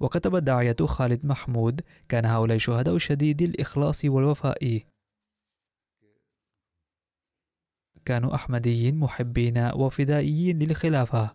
[0.00, 4.93] وكتب الداعية خالد محمود كان هؤلاء شهداء شديد الإخلاص والوفاء.
[8.04, 11.34] كانوا أحمديين محبين وفدائيين للخلافة.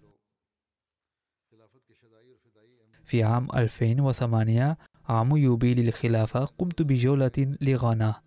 [3.03, 8.21] في عام 2008 عام يوبيل الخلافة قمت بجولة لغانا.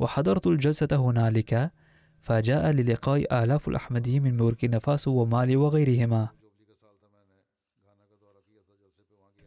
[0.00, 1.72] وحضرت الجلسة هنالك
[2.20, 6.28] فجاء للقاء آلاف الأحمديين من بوركينا فاسو ومالي وغيرهما.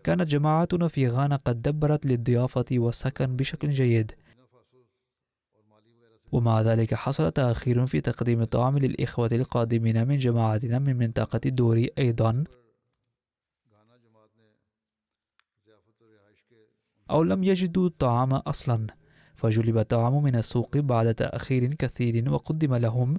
[0.04, 4.25] كانت جماعتنا في غانا قد دبرت للضيافة والسكن بشكل جيد.
[6.36, 12.44] ومع ذلك حصل تأخير في تقديم الطعام للإخوة القادمين من جماعتنا من منطقة الدوري أيضا.
[17.10, 18.88] أو لم يجدوا الطعام أصلا
[19.36, 23.18] فجلب الطعام من السوق بعد تأخير كثير وقدم لهم.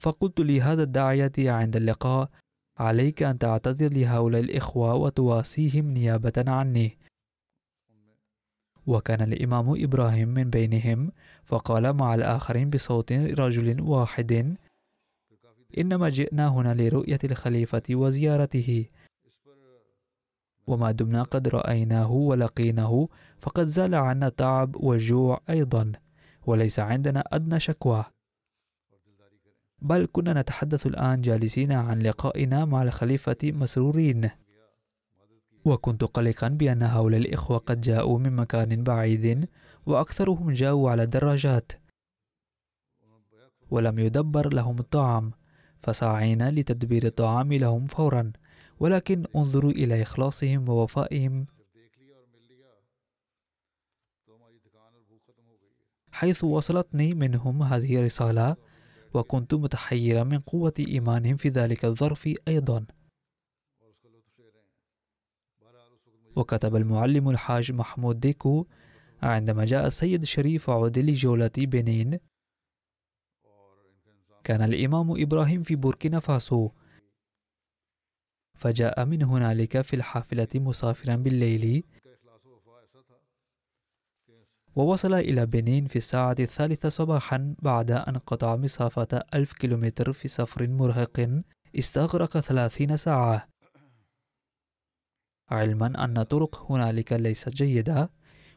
[0.00, 2.30] فقلت لهذا الداعية عند اللقاء
[2.78, 6.98] عليك أن تعتذر لهؤلاء الإخوة وتواسيهم نيابة عني.
[8.86, 11.12] وكان الإمام إبراهيم من بينهم
[11.44, 14.56] فقال مع الآخرين بصوت رجل واحد
[15.78, 18.86] إنما جئنا هنا لرؤية الخليفة وزيارته.
[20.66, 23.08] وما دمنا قد رأيناه ولقيناه
[23.38, 25.92] فقد زال عنا التعب والجوع أيضا
[26.46, 28.04] وليس عندنا أدنى شكوى.
[29.82, 34.30] بل كنا نتحدث الآن جالسين عن لقائنا مع الخليفة مسرورين.
[35.64, 39.48] وكنت قلقا بأن هؤلاء الإخوة قد جاءوا من مكان بعيد
[39.86, 41.72] وأكثرهم جاءوا على الدراجات
[43.70, 45.32] ولم يدبر لهم الطعام
[45.78, 48.32] فسعينا لتدبير الطعام لهم فورا
[48.80, 51.46] ولكن انظروا إلى إخلاصهم ووفائهم.
[56.12, 58.56] حيث وصلتني منهم هذه الرسالة
[59.14, 62.86] وكنت متحيرا من قوة إيمانهم في ذلك الظرف أيضا.
[66.36, 68.66] وكتب المعلم الحاج محمود ديكو
[69.22, 72.18] عندما جاء السيد شريف عودي لجولة بنين.
[74.44, 76.70] كان الإمام إبراهيم في بوركينا فاسو.
[78.58, 81.84] فجاء من هنالك في الحافلة مسافرا بالليل.
[84.76, 90.68] ووصل إلى بنين في الساعة الثالثة صباحا بعد أن قطع مسافة ألف كيلومتر في سفر
[90.68, 91.42] مرهق.
[91.78, 93.49] استغرق ثلاثين ساعة.
[95.50, 98.10] علما أن الطرق هنالك ليست جيدة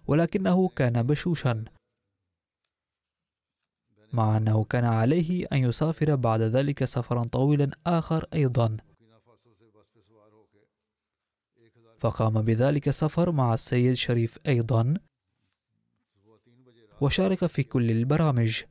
[0.07, 1.65] ولكنه كان بشوشا.
[4.13, 8.77] مع أنه كان عليه أن يسافر بعد ذلك سفرا طويلا آخر أيضا.
[11.99, 14.93] فقام بذلك السفر مع السيد شريف أيضا
[17.01, 18.61] وشارك في كل البرامج.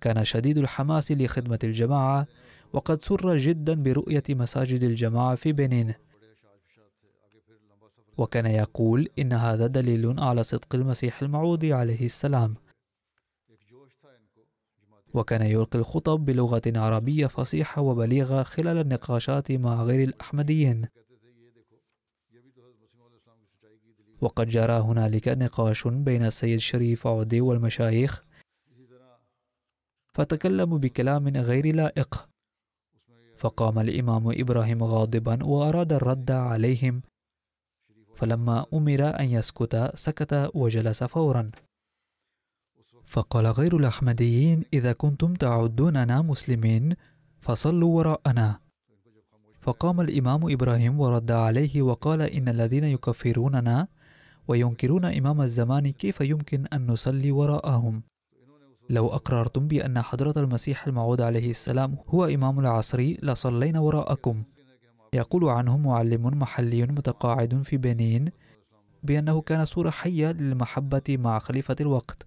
[0.00, 2.26] كان شديد الحماس لخدمة الجماعة
[2.72, 5.94] وقد سر جدا برؤية مساجد الجماعة في بنين.
[8.18, 12.54] وكان يقول إن هذا دليل على صدق المسيح الموعود عليه السلام.
[15.14, 20.88] وكان يلقي الخطب بلغة عربية فصيحة وبليغة خلال النقاشات مع غير الأحمديين.
[24.20, 28.24] وقد جرى هنالك نقاش بين السيد شريف عودي والمشايخ
[30.14, 32.28] فتكلموا بكلام غير لائق.
[33.36, 37.02] فقام الإمام إبراهيم غاضبا وأراد الرد عليهم
[38.18, 41.50] فلما أمر أن يسكت سكت وجلس فورا.
[43.06, 46.96] فقال غير الأحمديين إذا كنتم تعدوننا مسلمين
[47.40, 48.60] فصلوا وراءنا.
[49.60, 53.88] فقام الإمام إبراهيم ورد عليه وقال إن الذين يكفروننا
[54.48, 58.02] وينكرون إمام الزمان كيف يمكن أن نصلي وراءهم؟
[58.90, 64.42] لو أقررتم بأن حضرة المسيح الموعود عليه السلام هو إمام العصر لصلينا وراءكم.
[65.12, 68.30] يقول عنه معلم محلي متقاعد في بنين
[69.02, 72.26] بأنه كان صورة حية للمحبة مع خليفة الوقت.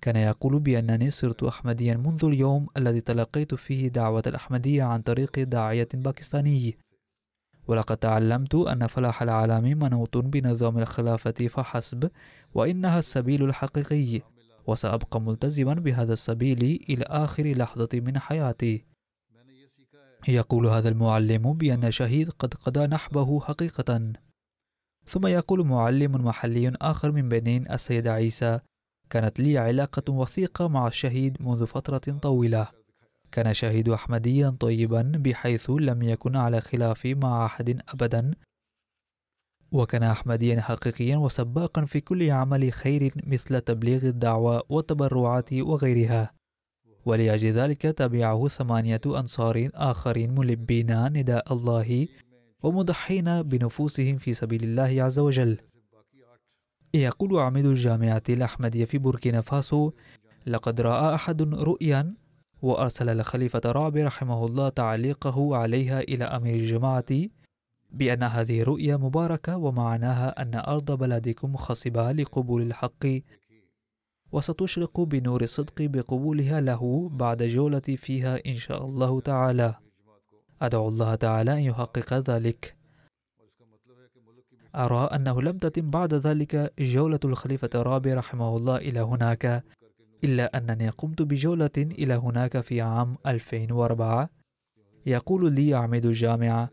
[0.00, 5.88] كان يقول بأنني صرت أحمديا منذ اليوم الذي تلقيت فيه دعوة الأحمدية عن طريق داعية
[5.94, 6.78] باكستاني.
[7.68, 12.10] ولقد تعلمت أن فلاح العالم منوط بنظام الخلافة فحسب
[12.54, 14.22] وإنها السبيل الحقيقي
[14.66, 18.84] وسأبقى ملتزما بهذا السبيل إلى آخر لحظة من حياتي.
[20.28, 24.12] يقول هذا المعلم بأن شهيد قد قضى نحبه حقيقة.
[25.06, 28.60] ثم يقول معلم محلي آخر من بنين السيد عيسى
[29.10, 32.68] كانت لي علاقة وثيقة مع الشهيد منذ فترة طويلة.
[33.32, 38.30] كان شهيد أحمديا طيبا بحيث لم يكن على خلاف مع أحد أبدا.
[39.72, 46.37] وكان أحمديا حقيقيا وسباقا في كل عمل خير مثل تبليغ الدعوة والتبرعات وغيرها.
[47.08, 52.08] ولأجل ذلك تبعه ثمانية أنصار آخرين ملبين نداء الله
[52.62, 55.58] ومضحين بنفوسهم في سبيل الله عز وجل.
[56.94, 59.90] يقول عميد الجامعة الأحمدية في بوركينا فاسو
[60.46, 62.14] لقد رأى أحد رؤيا
[62.62, 67.28] وأرسل الخليفة رابع رحمه الله تعليقه عليها إلى أمير الجماعة
[67.90, 73.06] بأن هذه رؤيا مباركة ومعناها أن أرض بلدكم خصبة لقبول الحق
[74.32, 79.74] وستشرق بنور الصدق بقبولها له بعد جولة فيها إن شاء الله تعالى.
[80.62, 82.76] أدعو الله تعالى أن يحقق ذلك.
[84.74, 89.64] أرى أنه لم تتم بعد ذلك جولة الخليفة الرابع رحمه الله إلى هناك
[90.24, 94.30] إلا أنني قمت بجولة إلى هناك في عام 2004
[95.06, 96.70] يقول لي عميد الجامعة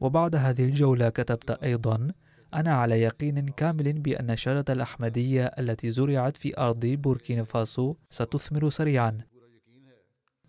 [0.00, 2.12] وبعد هذه الجولة كتبت أيضا
[2.54, 9.18] أنا على يقين كامل بأن الشجرة الأحمدية التي زرعت في أرض بوركينا فاسو ستثمر سريعا.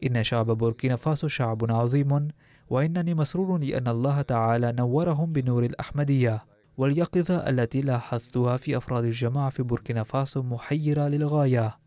[0.04, 2.28] إن شعب بوركينا فاسو شعب عظيم
[2.70, 6.46] وإنني مسرور لأن الله تعالى نورهم بنور الأحمدية
[6.78, 11.78] واليقظة التي لاحظتها في أفراد الجماعة في بوركينا فاسو محيرة للغاية.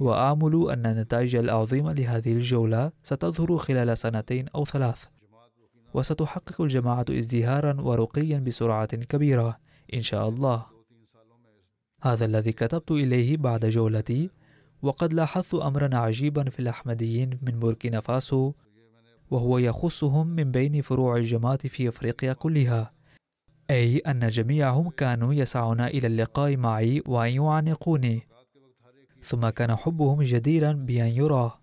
[0.00, 5.17] وآمل أن النتائج العظيمة لهذه الجولة ستظهر خلال سنتين أو ثلاث.
[5.94, 9.58] وستحقق الجماعة ازدهارا ورقيا بسرعة كبيرة
[9.94, 10.66] إن شاء الله.
[12.02, 14.30] هذا الذي كتبت إليه بعد جولتي
[14.82, 18.52] وقد لاحظت أمرا عجيبا في الأحمديين من بوركينا فاسو
[19.30, 22.92] وهو يخصهم من بين فروع الجماعة في أفريقيا كلها.
[23.70, 28.28] أي أن جميعهم كانوا يسعون إلى اللقاء معي وأن يعانقوني.
[29.22, 31.58] ثم كان حبهم جديرا بأن يرى.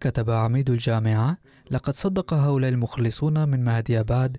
[0.00, 1.38] كتب عميد الجامعة
[1.70, 4.36] لقد صدق هؤلاء المخلصون من مهدي أباد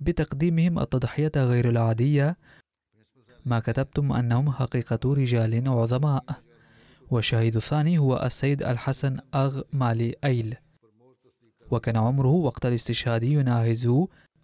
[0.00, 2.36] بتقديمهم التضحية غير العادية.
[3.46, 6.24] ما كتبتم أنهم حقيقة رجال عظماء.
[7.10, 10.56] والشهيد الثاني هو السيد الحسن أغ مالي أيل.
[11.70, 13.90] وكان عمره وقت الاستشهاد يناهز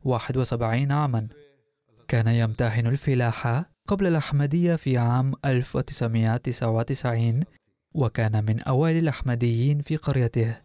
[0.04, 1.28] 71 عاما.
[2.08, 7.44] كان يمتهن الفلاحة قبل الأحمدية في عام 1999
[7.94, 10.56] وكان من أوائل الأحمديين في قريته.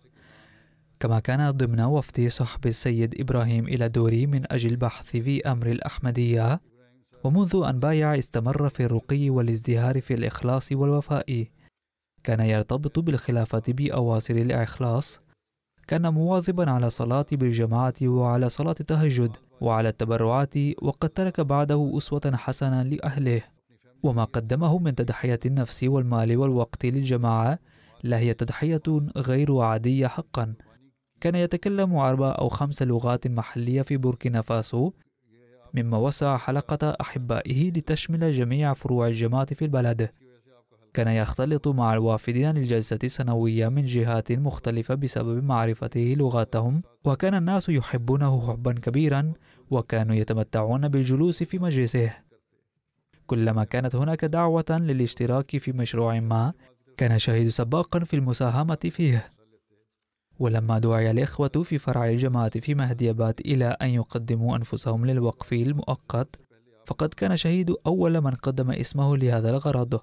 [1.00, 6.62] كما كان ضمن وفد صحب السيد إبراهيم إلى دوري من أجل البحث في أمر الأحمدية.
[7.24, 11.46] ومنذ أن بايع استمر في الرقي والازدهار في الإخلاص والوفاء.
[12.24, 15.20] كان يرتبط بالخلافة بأواصر الإخلاص.
[15.88, 22.84] كان مواظبا على الصلاة بالجماعة وعلى صلاة التهجد وعلى التبرعات وقد ترك بعده أسوة حسنة
[22.84, 23.42] لأهله.
[24.04, 27.60] وما قدمه من تضحية النفس والمال والوقت للجماعة
[28.04, 28.82] لا هي تضحية
[29.18, 30.54] غير عادية حقا.
[31.22, 34.92] كان يتكلم أربع أو خمس لغات محلية في بوركينا فاسو
[35.74, 40.10] مما وسع حلقة أحبائه لتشمل جميع فروع الجماعة في البلد.
[40.94, 48.48] كان يختلط مع الوافدين للجلسة سنوية من جهات مختلفة بسبب معرفته لغاتهم وكان الناس يحبونه
[48.48, 49.34] حبا كبيرا
[49.72, 52.14] وكانوا يتمتعون بالجلوس في مجلسه.
[53.28, 56.54] كلما كانت هناك دعوة للاشتراك في مشروع ما
[56.98, 59.39] كان شهيد سباقا في المساهمة فيه.
[60.40, 66.40] ولما دعي الإخوة في فرع الجماعة في مهديبات إلى أن يقدموا أنفسهم للوقف المؤقت
[66.86, 70.00] فقد كان شهيد أول من قدم اسمه لهذا الغرض.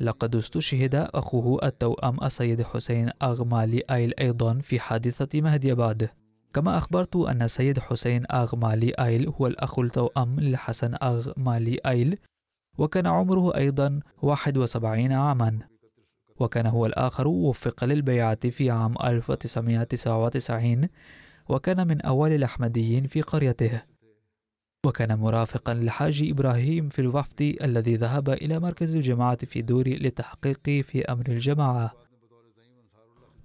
[0.00, 6.08] لقد استشهد أخوه التوأم السيد حسين أغمالي آيل أيضا في حادثة مهديباد
[6.54, 12.18] كما أخبرت أن السيد حسين أغمالي آيل هو الأخ التوأم لحسن أغمالي آيل
[12.78, 15.58] وكان عمره أيضا 71 عاما.
[16.38, 20.88] وكان هو الآخر وفق للبيعة في عام 1999
[21.48, 23.82] وكان من أوائل الأحمديين في قريته.
[24.86, 31.04] وكان مرافقا للحاج إبراهيم في الوفد الذي ذهب إلى مركز الجماعة في دوري للتحقيق في
[31.04, 31.92] أمر الجماعة.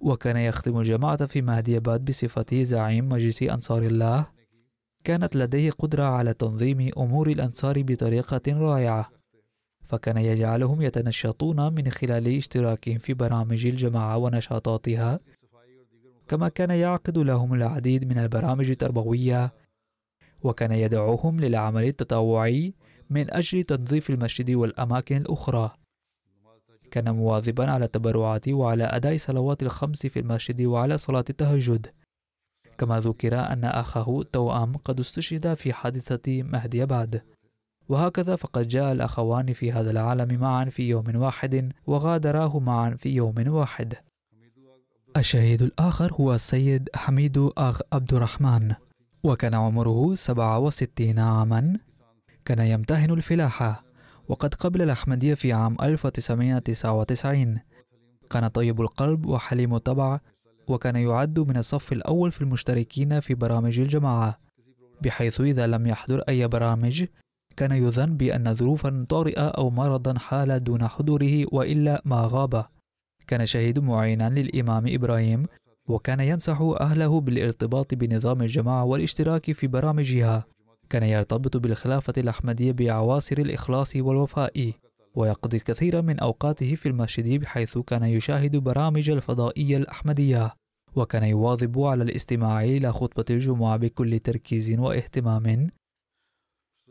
[0.00, 4.26] وكان يخدم الجماعة في مهدي آباد بصفته زعيم مجلس أنصار الله.
[5.04, 9.21] كانت لديه قدرة على تنظيم أمور الأنصار بطريقة رائعة.
[9.92, 15.20] فكان يجعلهم يتنشطون من خلال اشتراكهم في برامج الجماعة ونشاطاتها.
[16.28, 19.52] كما كان يعقد لهم العديد من البرامج التربوية
[20.42, 22.74] وكان يدعوهم للعمل التطوعي
[23.10, 25.72] من أجل تنظيف المسجد والأماكن الأخرى.
[26.90, 31.86] كان مواظبا على التبرعات وعلى أداء صلوات الخمس في المسجد وعلى صلاة التهجد.
[32.78, 37.22] كما ذكر أن أخاه التوأم قد استشهد في حادثة مهدي بعد
[37.92, 43.34] وهكذا فقد جاء الأخوان في هذا العالم معا في يوم واحد وغادراه معا في يوم
[43.46, 43.94] واحد.
[45.16, 48.74] الشهيد الآخر هو السيد حميد أغ عبد الرحمن
[49.24, 51.78] وكان عمره 67 عاما.
[52.44, 53.84] كان يمتهن الفلاحة
[54.28, 57.58] وقد قبل الأحمدية في عام 1999
[58.30, 60.18] كان طيب القلب وحليم الطبع
[60.68, 64.38] وكان يعد من الصف الأول في المشتركين في برامج الجماعة
[65.02, 67.04] بحيث إذا لم يحضر أي برامج
[67.62, 72.64] كان يظن بأن ظروفا طارئة أو مرضا حال دون حضوره وإلا ما غاب.
[73.26, 75.46] كان شهيد معينا للإمام إبراهيم
[75.88, 80.44] وكان ينصح أهله بالارتباط بنظام الجماعة والاشتراك في برامجها.
[80.90, 84.72] كان يرتبط بالخلافة الأحمدية بعواصر الإخلاص والوفاء
[85.14, 90.54] ويقضي كثيرا من أوقاته في المسجد بحيث كان يشاهد برامج الفضائية الأحمدية.
[90.94, 95.70] وكان يواظب على الاستماع إلى خطبة الجمعة بكل تركيز وإهتمام.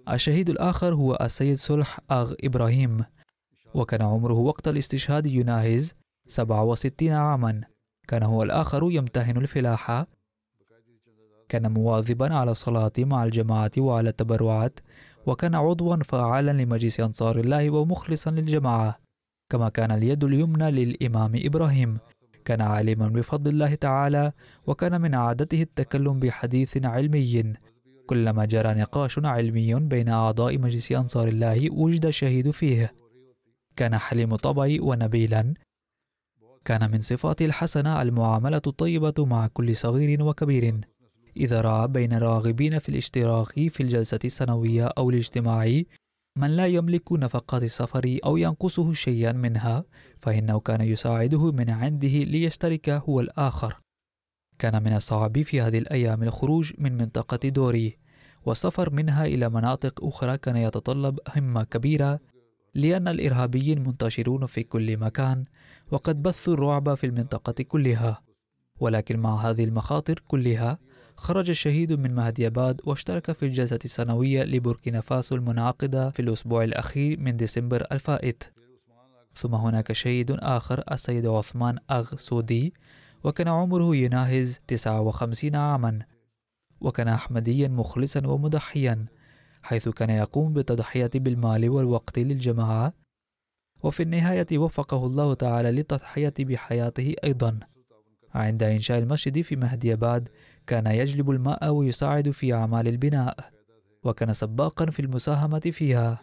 [0.09, 3.05] الشهيد الآخر هو السيد صلح أغ إبراهيم
[3.73, 5.93] وكان عمره وقت الاستشهاد يناهز
[6.27, 7.61] 67 عاما.
[8.07, 10.07] كان هو الآخر يمتهن الفلاحة
[11.49, 14.79] كان مواظبا على الصلاة مع الجماعة وعلى التبرعات
[15.25, 18.99] وكان عضوا فعالا لمجلس أنصار الله ومخلصا للجماعة.
[19.49, 21.97] كما كان اليد اليمنى للإمام إبراهيم.
[22.45, 24.31] كان عالما بفضل الله تعالى
[24.67, 27.53] وكان من عادته التكلم بحديث علمي.
[28.11, 32.93] كلما جرى نقاش علمي بين أعضاء مجلس أنصار الله وجد الشهيد فيه.
[33.75, 35.53] كان حليم طبعي ونبيلا.
[36.65, 40.79] كان من صفاته الحسنة المعاملة الطيبة مع كل صغير وكبير.
[41.37, 45.87] إذا رأى بين الراغبين في الاشتراك في الجلسة السنوية أو الاجتماعي
[46.37, 49.83] من لا يملك نفقات السفر أو ينقصه شيئا منها
[50.19, 53.77] فإنه كان يساعده من عنده ليشترك هو الآخر.
[54.59, 58.00] كان من الصعب في هذه الأيام الخروج من منطقة دوري.
[58.45, 62.19] والسفر منها إلى مناطق أخرى كان يتطلب همة كبيرة
[62.75, 65.45] لأن الإرهابيين منتشرون في كل مكان
[65.91, 68.21] وقد بثوا الرعب في المنطقة كلها.
[68.79, 70.79] ولكن مع هذه المخاطر كلها
[71.15, 77.37] خرج الشهيد من مهدياباد واشترك في الجلسة السنوية لبوركينا فاسو المنعقدة في الأسبوع الأخير من
[77.37, 78.43] ديسمبر الفائت.
[79.35, 82.73] ثم هناك شهيد آخر السيد عثمان أغ سودي
[83.23, 85.99] وكان عمره يناهز 59 عاما.
[86.81, 89.05] وكان أحمديا مخلصا ومضحيا
[89.63, 92.93] حيث كان يقوم بالتضحية بالمال والوقت للجماعة
[93.83, 97.59] وفي النهاية وفقه الله تعالى للتضحية بحياته أيضا.
[98.33, 100.29] عند إنشاء المسجد في مهدياباد
[100.67, 103.51] كان يجلب الماء ويساعد في أعمال البناء
[104.03, 106.21] وكان سباقا في المساهمة فيها.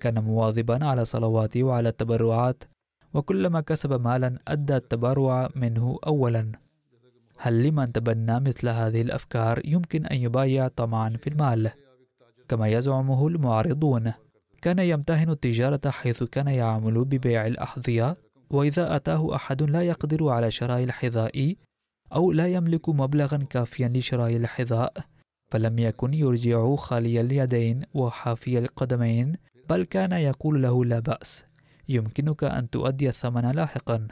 [0.00, 2.64] كان مواظبا على صلواته وعلى التبرعات
[3.14, 6.52] وكلما كسب مالا أدى التبرع منه أولا.
[7.44, 11.70] هل لمن تبنى مثل هذه الأفكار يمكن أن يبايع طمعا في المال؟
[12.48, 14.12] كما يزعمه المعارضون.
[14.62, 18.14] كان يمتهن التجارة حيث كان يعمل ببيع الأحذية
[18.50, 21.54] وإذا أتاه أحد لا يقدر على شراء الحذاء
[22.14, 24.92] أو لا يملك مبلغا كافيا لشراء الحذاء
[25.50, 29.36] فلم يكن يرجع خالي اليدين وحافي القدمين
[29.68, 31.44] بل كان يقول له لا بأس
[31.88, 34.08] يمكنك أن تؤدي الثمن لاحقا.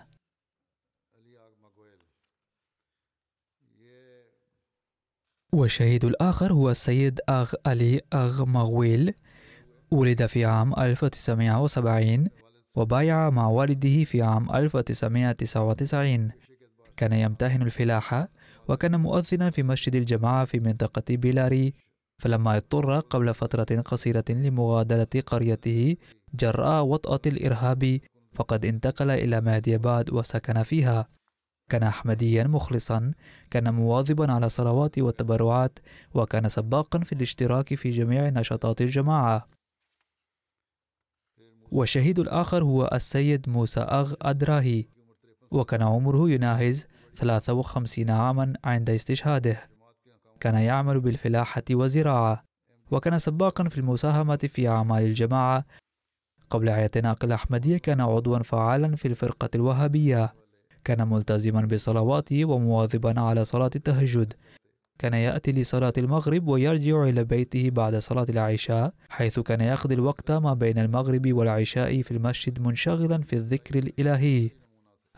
[5.53, 9.15] والشهيد الآخر هو السيد أغ علي أغ مغويل
[9.91, 12.29] ولد في عام 1970
[12.77, 16.31] وبايع مع والده في عام 1999
[16.97, 18.29] كان يمتهن الفلاحة
[18.69, 21.75] وكان مؤذنا في مسجد الجماعة في منطقة بيلاري
[22.19, 25.97] فلما اضطر قبل فترة قصيرة لمغادرة قريته
[26.35, 28.01] جراء وطأة الإرهاب
[28.33, 31.09] فقد انتقل إلى مهديباد وسكن فيها.
[31.71, 33.13] كان أحمديا مخلصا
[33.51, 35.79] كان مواظبا على الصلوات والتبرعات
[36.15, 39.49] وكان سباقا في الاشتراك في جميع نشاطات الجماعة.
[41.73, 44.85] والشهيد الآخر هو السيد موسى أغ أدراهي
[45.51, 49.71] وكان عمره يناهز 53 عاما عند استشهاده.
[50.41, 52.45] كان يعمل بالفلاحة والزراعة
[52.91, 55.65] وكان سباقا في المساهمة في أعمال الجماعة.
[56.51, 60.40] قبل اعتناق الأحمدية كان عضوا فعالا في الفرقة الوهابية.
[60.85, 64.35] كان ملتزما بصلواته ومواظبا على صلاة التهجد.
[64.99, 70.55] كان يأتي لصلاة المغرب ويرجع إلى بيته بعد صلاة العشاء حيث كان يقضي الوقت ما
[70.55, 74.51] بين المغرب والعشاء في المسجد منشغلا في الذكر الإلهي.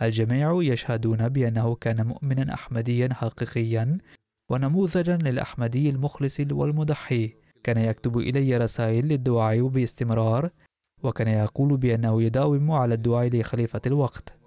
[0.02, 3.98] الجميع يشهدون بأنه كان مؤمنا أحمديا حقيقيا
[4.50, 7.34] ونموذجا للأحمدي المخلص والمضحي.
[7.64, 10.50] كان يكتب إلي رسائل للدعاء باستمرار
[11.02, 14.41] وكان يقول بأنه يداوم على الدعاء لخليفة الوقت.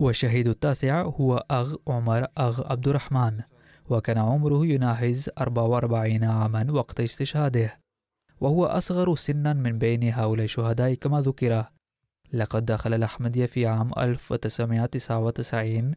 [0.00, 3.40] والشهيد التاسع هو أغ عمر أغ عبد الرحمن
[3.90, 7.80] وكان عمره يناهز 44 عاما وقت استشهاده
[8.40, 11.64] وهو أصغر سنا من بين هؤلاء الشهداء كما ذكر.
[12.32, 15.94] لقد دخل الأحمدية في عام 1999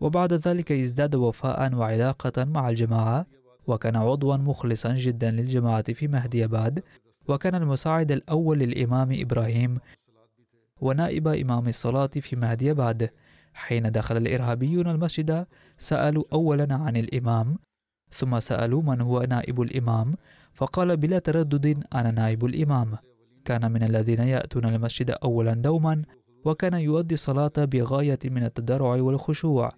[0.00, 3.26] وبعد ذلك ازداد وفاء وعلاقة مع الجماعة
[3.66, 6.82] وكان عضوا مخلصا جدا للجماعة في مهدي أباد.
[7.28, 9.78] وكان المساعد الأول للإمام إبراهيم
[10.80, 13.10] ونائب إمام الصلاة في مهدي أباد
[13.54, 15.46] حين دخل الإرهابيون المسجد
[15.78, 17.58] سألوا أولا عن الإمام
[18.10, 20.14] ثم سألوا من هو نائب الإمام
[20.52, 22.96] فقال بلا تردد أنا نائب الإمام.
[23.44, 26.02] كان من الذين يأتون المسجد أولا دوما
[26.44, 29.68] وكان يؤدي الصلاة بغاية من التضرع والخشوع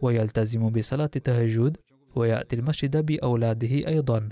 [0.00, 1.76] ويلتزم بصلاة التهجد
[2.16, 4.28] ويأتي المسجد بأولاده أيضا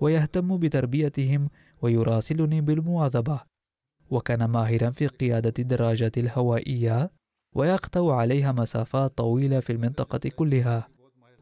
[0.00, 1.48] ويهتم بتربيتهم
[1.82, 3.53] ويراسلني بالمواظبة.
[4.14, 7.10] وكان ماهرا في قيادة الدراجات الهوائية
[7.54, 10.88] ويقطع عليها مسافات طويلة في المنطقة كلها.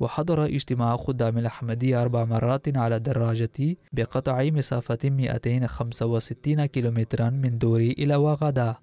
[0.01, 8.17] وحضر اجتماع خدام الأحمدية أربع مرات على دراجتي بقطع مسافة 265 كيلومترا من دوري إلى
[8.17, 8.77] واغادا.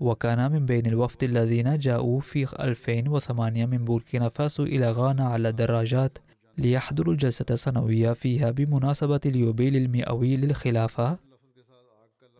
[0.00, 6.18] وكان من بين الوفد الذين جاءوا في 2008 من بوركينا فاسو إلى غانا على الدراجات
[6.58, 11.33] ليحضروا الجلسة السنوية فيها بمناسبة اليوبيل المئوي للخلافة.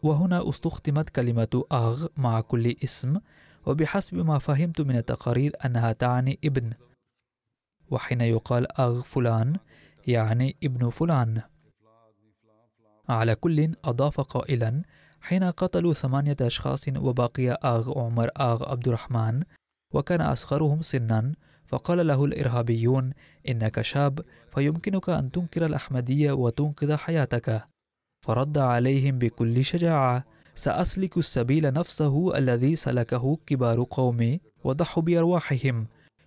[0.04, 3.20] وهنا استخدمت كلمة أغ مع كل اسم
[3.66, 6.72] وبحسب ما فهمت من التقارير أنها تعني ابن.
[7.90, 9.56] وحين يقال أغ فلان
[10.06, 11.42] يعني ابن فلان.
[13.08, 14.82] على كل أضاف قائلا
[15.20, 19.42] حين قتلوا ثمانية أشخاص وبقي آغ عمر آغ عبد الرحمن
[19.94, 21.34] وكان أصغرهم سنا
[21.66, 23.12] فقال له الإرهابيون
[23.48, 24.20] إنك شاب
[24.54, 27.73] فيمكنك أن تنكر الأحمدية وتنقذ حياتك.
[28.24, 35.86] فرد عليهم بكل شجاعة سأسلك السبيل نفسه الذي سلكه كبار قومي وضحوا بأرواحهم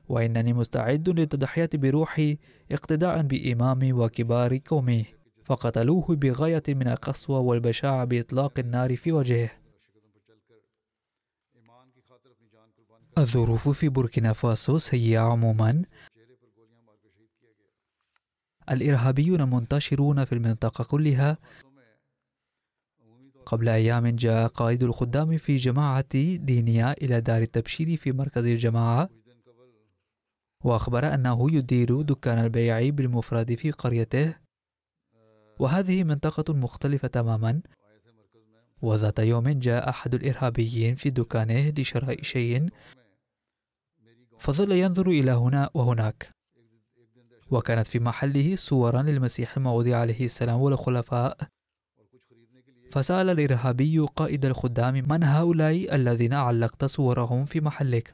[0.09, 2.37] وإنني مستعد للتضحية بروحي
[2.71, 5.05] اقتداء بإمامي وكبار قومي
[5.43, 9.49] فقتلوه بغاية من القسوة والبشاعة بإطلاق النار في وجهه.
[13.17, 15.81] الظروف في بوركينا فاسو سيئة عموما.
[18.71, 21.37] الإرهابيون منتشرون في المنطقة كلها.
[23.47, 29.09] قبل أيام جاء قائد الخدام في جماعة دينية إلى دار التبشير في مركز الجماعة
[30.63, 34.35] وأخبر أنه يدير دكان البيع بالمفرد في قريته.
[35.59, 37.61] وهذه منطقة مختلفة تماما.
[38.81, 42.69] وذات يوم جاء أحد الإرهابيين في دكانه لشراء شيء
[44.39, 46.29] فظل ينظر إلى هنا وهناك.
[47.51, 51.56] وكانت في محله صورا للمسيح الموعود عليه السلام والخلفاء.
[52.91, 58.13] فسأل الإرهابي قائد الخدام من هؤلاء الذين علقت صورهم في محلك.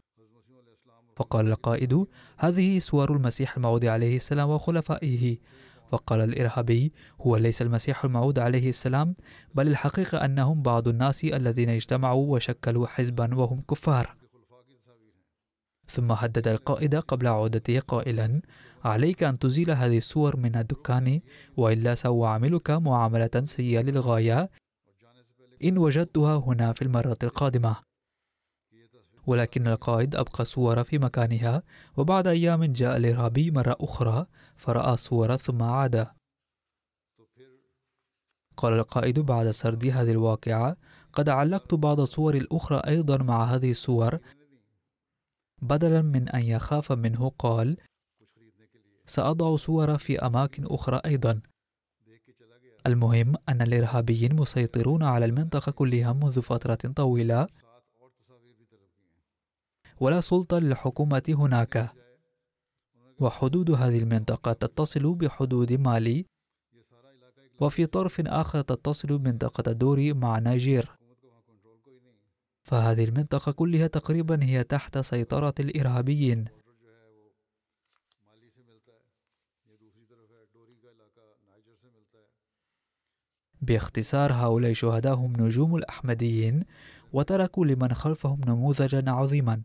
[1.15, 2.05] فقال القائد
[2.37, 5.37] هذه صور المسيح الموعود عليه السلام وخلفائه.
[5.91, 9.15] فقال الإرهابي هو ليس المسيح الموعود عليه السلام
[9.55, 14.15] بل الحقيقة أنهم بعض الناس الذين اجتمعوا وشكلوا حزبا وهم كفار.
[15.87, 18.41] ثم هدد القائد قبل عودته قائلا
[18.83, 21.21] عليك أن تزيل هذه الصور من الدكان
[21.57, 24.49] وإلا سأعاملك معاملة سيئة للغاية
[25.63, 27.75] إن وجدتها هنا في المرة القادمة.
[29.27, 31.63] ولكن القائد أبقى الصور في مكانها
[31.97, 36.07] وبعد أيام جاء الإرهابي مرة أخرى فرأى الصور ثم عاد.
[38.57, 40.77] قال القائد بعد سرد هذه الواقعة
[41.13, 44.19] قد علقت بعض الصور الأخرى أيضا مع هذه الصور.
[45.61, 47.77] بدلا من أن يخاف منه قال
[49.05, 51.41] سأضع صور في أماكن أخرى أيضا.
[52.87, 57.47] المهم أن الإرهابيين مسيطرون على المنطقة كلها منذ فترة طويلة.
[59.99, 61.89] ولا سلطة للحكومة هناك.
[63.19, 66.25] وحدود هذه المنطقة تتصل بحدود مالي.
[67.59, 70.91] وفي طرف آخر تتصل منطقة دوري مع نيجير.
[72.63, 76.62] فهذه المنطقة كلها تقريبا هي تحت سيطرة الإرهابيين.
[83.65, 86.63] باختصار هؤلاء الشهداء هم نجوم الأحمديين
[87.13, 89.61] وتركوا لمن خلفهم نموذجا عظيما.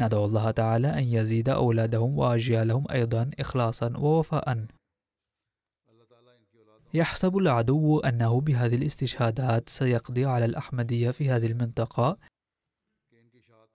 [0.00, 4.66] ندعو الله تعالى أن يزيد أولادهم وأجيالهم أيضا إخلاصا ووفاء.
[6.94, 12.18] يحسب العدو أنه بهذه الاستشهادات سيقضي على الأحمدية في هذه المنطقة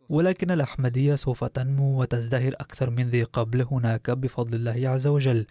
[0.09, 5.45] ولكن الأحمدية سوف تنمو وتزدهر أكثر من ذي قبل هناك بفضل الله عز وجل.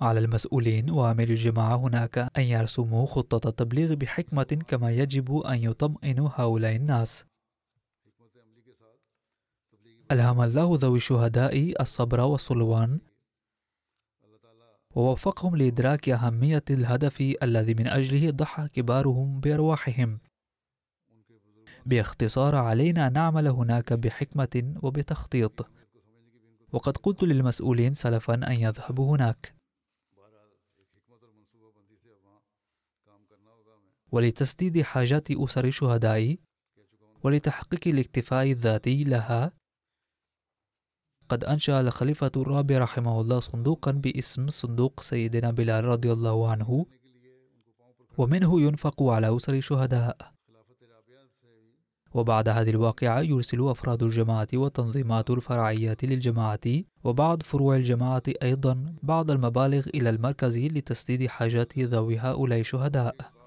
[0.00, 6.76] على المسؤولين وعامل الجماعة هناك أن يرسموا خطة التبليغ بحكمة كما يجب أن يطمئنوا هؤلاء
[6.76, 7.24] الناس.
[10.12, 13.00] ألهم الله ذوي الشهداء الصبر والصلوان.
[14.94, 20.18] ووفقهم لإدراك أهمية الهدف الذي من أجله ضحى كبارهم بأرواحهم.
[21.86, 25.66] باختصار علينا أن نعمل هناك بحكمة وبتخطيط.
[26.72, 29.57] وقد قلت للمسؤولين سلفا أن يذهبوا هناك.
[34.12, 36.36] ولتسديد حاجات أسر الشهداء
[37.22, 39.52] ولتحقيق الاكتفاء الذاتي لها.
[41.28, 46.86] قد أنشأ الخليفة الرابع رحمه الله صندوقا باسم صندوق سيدنا بلال رضي الله عنه
[48.18, 50.16] ومنه ينفق على أسر الشهداء
[52.14, 56.60] وبعد هذه الواقعة يرسل أفراد الجماعة والتنظيمات الفرعية للجماعة
[57.04, 63.37] وبعض فروع الجماعة أيضا بعض المبالغ إلى المركز لتسديد حاجات ذوي هؤلاء الشهداء.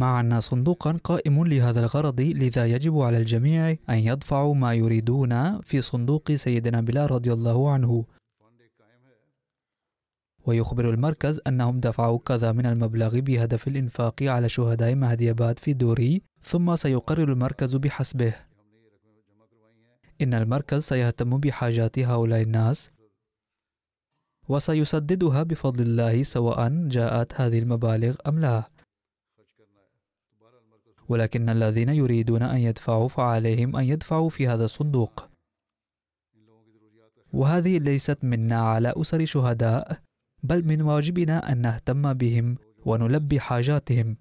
[0.00, 5.82] مع أن صندوقا قائم لهذا الغرض لذا يجب على الجميع أن يدفعوا ما يريدون في
[5.82, 8.04] صندوق سيدنا بلال رضي الله عنه.
[10.46, 16.76] ويخبر المركز أنهم دفعوا كذا من المبلغ بهدف الإنفاق على شهداء مهديباد في دوري ثم
[16.76, 18.34] سيقرر المركز بحسبه.
[20.20, 22.90] إن المركز سيهتم بحاجات هؤلاء الناس
[24.48, 28.75] وسيسددها بفضل الله سواء جاءت هذه المبالغ أم لا.
[31.08, 35.28] ولكن الذين يريدون أن يدفعوا فعليهم أن يدفعوا في هذا الصندوق.
[37.32, 40.00] وهذه ليست منا على أسر شهداء
[40.42, 44.16] بل من واجبنا أن نهتم بهم ونلبي حاجاتهم.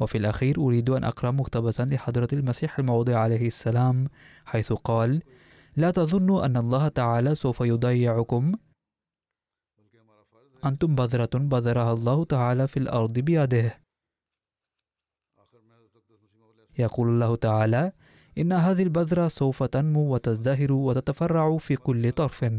[0.00, 4.08] وفي الأخير أريد أن أقرأ مقتبسا لحضرة المسيح الموضع عليه السلام
[4.44, 5.22] حيث قال
[5.76, 8.52] لا تظنوا أن الله تعالى سوف يضيعكم؟
[10.64, 13.85] أنتم بذرة بذرها الله تعالى في الأرض بيده.
[16.78, 17.92] يقول الله تعالى
[18.38, 22.50] إن هذه البذرة سوف تنمو وتزدهر وتتفرع في كل طرف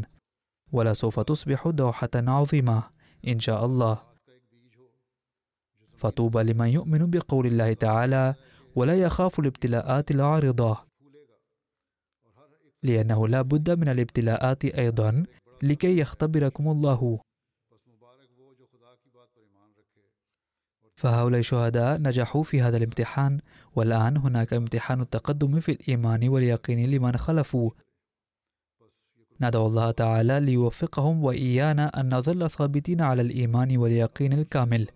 [0.72, 2.82] ولا سوف تصبح دوحة عظيمة
[3.28, 4.02] إن شاء الله.
[5.96, 8.34] فطوبى لمن يؤمن بقول الله تعالى
[8.76, 10.78] ولا يخاف الابتلاءات العارضة
[12.82, 15.24] لأنه لا بد من الابتلاءات أيضا
[15.62, 17.20] لكي يختبركم الله.
[20.98, 23.38] فهؤلاء الشهداء نجحوا في هذا الامتحان
[23.76, 27.70] والآن هناك امتحان التقدم في الإيمان واليقين لمن خلفوا
[29.40, 34.88] ندعو الله تعالى ليوفقهم وإيانا أن نظل ثابتين على الإيمان واليقين الكامل.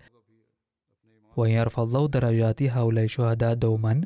[1.37, 4.01] وأن يرفع الله درجات هؤلاء الشهداء دوما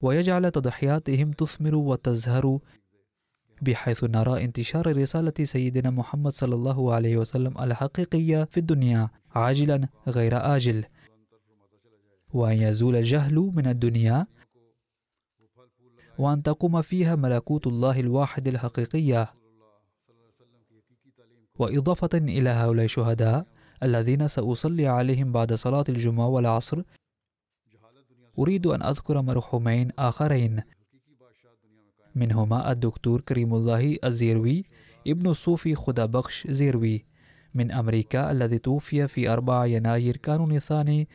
[0.00, 2.58] ويجعل تضحياتهم تثمر وتزهر
[3.62, 10.56] بحيث نرى انتشار رسالة سيدنا محمد صلى الله عليه وسلم الحقيقية في الدنيا عاجلا غير
[10.56, 10.84] آجل.
[12.34, 14.26] وأن يزول الجهل من الدنيا
[16.18, 19.34] وأن تقوم فيها ملكوت الله الواحد الحقيقية.
[21.58, 23.46] وإضافة إلى هؤلاء الشهداء
[23.82, 26.82] الذين سأصلي عليهم بعد صلاة الجمعة والعصر
[28.38, 30.62] أريد أن أذكر مرحومين آخرين
[32.14, 34.64] منهما الدكتور كريم الله الزيروي
[35.06, 37.04] ابن الصوفي خدا بخش زيروي
[37.54, 41.08] من أمريكا الذي توفي في 4 يناير كانون الثاني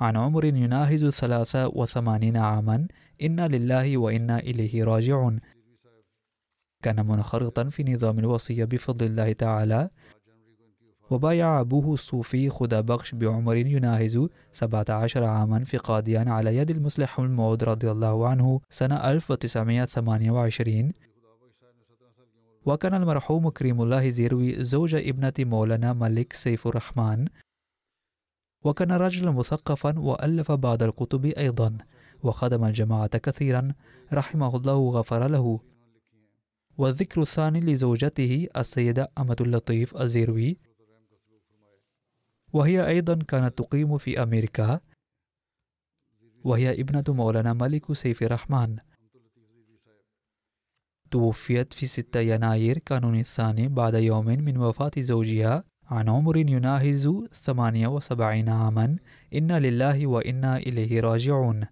[0.00, 2.88] عن عمر يناهز ثلاثة وثمانين عاما.
[3.22, 5.40] إنا لله وإنا إليه راجعون.
[6.82, 9.90] كان منخرطا في نظام الوصية بفضل الله تعالى.
[11.10, 17.64] وبايع أبوه الصوفي خدا بخش بعمر يناهز 17 عاما في قاديان على يد المصلح الموعود
[17.64, 20.92] رضي الله عنه سنة 1928
[22.66, 27.26] وكان المرحوم كريم الله زيروي زوج ابنة مولانا ملك سيف الرحمن.
[28.66, 31.78] وكان رجلا مثقفا وألف بعض الكتب أيضا
[32.22, 33.74] وخدم الجماعة كثيرا
[34.12, 35.60] رحمه الله وغفر له.
[36.78, 40.58] والذكر الثاني لزوجته السيدة أمة اللطيف الزيروي.
[42.52, 44.80] وهي أيضا كانت تقيم في أمريكا.
[46.44, 48.76] وهي ابنة مولانا ملك سيف الرحمن.
[51.10, 55.64] توفيت في 6 يناير كانون الثاني بعد يوم من وفاة زوجها.
[55.90, 58.96] عن عمر يناهز 78 عاما.
[59.34, 61.66] إنا لله وإنا إليه راجعون.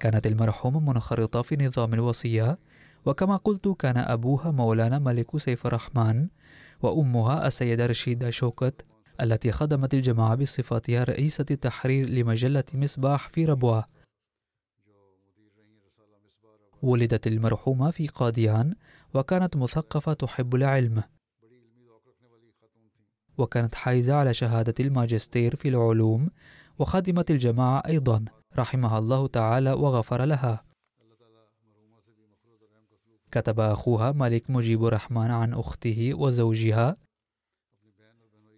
[0.00, 2.58] كانت المرحومة منخرطة في نظام الوصية
[3.06, 6.28] وكما قلت كان أبوها مولانا ملك سيف الرحمن
[6.82, 8.86] وأمها السيدة رشيدة شوكت
[9.20, 13.84] التي خدمت الجماعة بصفتها رئيسة التحرير لمجلة مصباح في ربوة.
[16.82, 18.74] ولدت المرحومة في قاديان
[19.14, 21.02] وكانت مثقفة تحب العلم.
[23.38, 26.30] وكانت حائزة على شهادة الماجستير في العلوم
[26.78, 28.24] وخدمت الجماعة أيضا
[28.56, 30.64] رحمها الله تعالى وغفر لها.
[33.32, 36.96] كتب أخوها ملك مجيب الرحمن عن أخته وزوجها.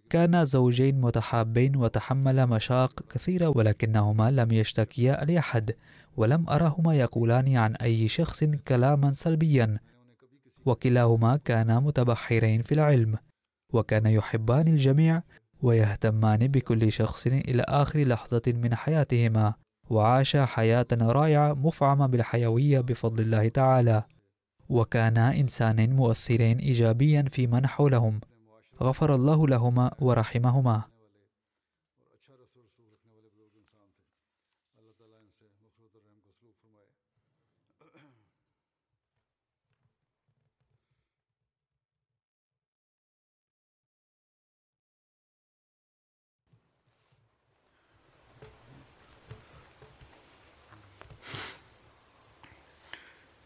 [0.09, 5.75] كانا زوجين متحابين وتحملا مشاق كثيرة ولكنهما لم يشتكيا لأحد
[6.17, 9.79] ولم أرهما يقولان عن أي شخص كلاما سلبيا.
[10.65, 13.17] وكلاهما كانا متبحرين في العلم.
[13.75, 15.21] وكان يحبان الجميع
[15.61, 19.53] ويهتمان بكل شخص إلى آخر لحظة من حياتهما
[19.89, 24.03] وعاشا حياة رائعة مفعمة بالحيوية بفضل الله تعالى.
[24.69, 28.19] وكانا إنسانين مؤثرين إيجابيا في من حولهم.
[28.81, 30.94] غفر الله لهما ورحمهما.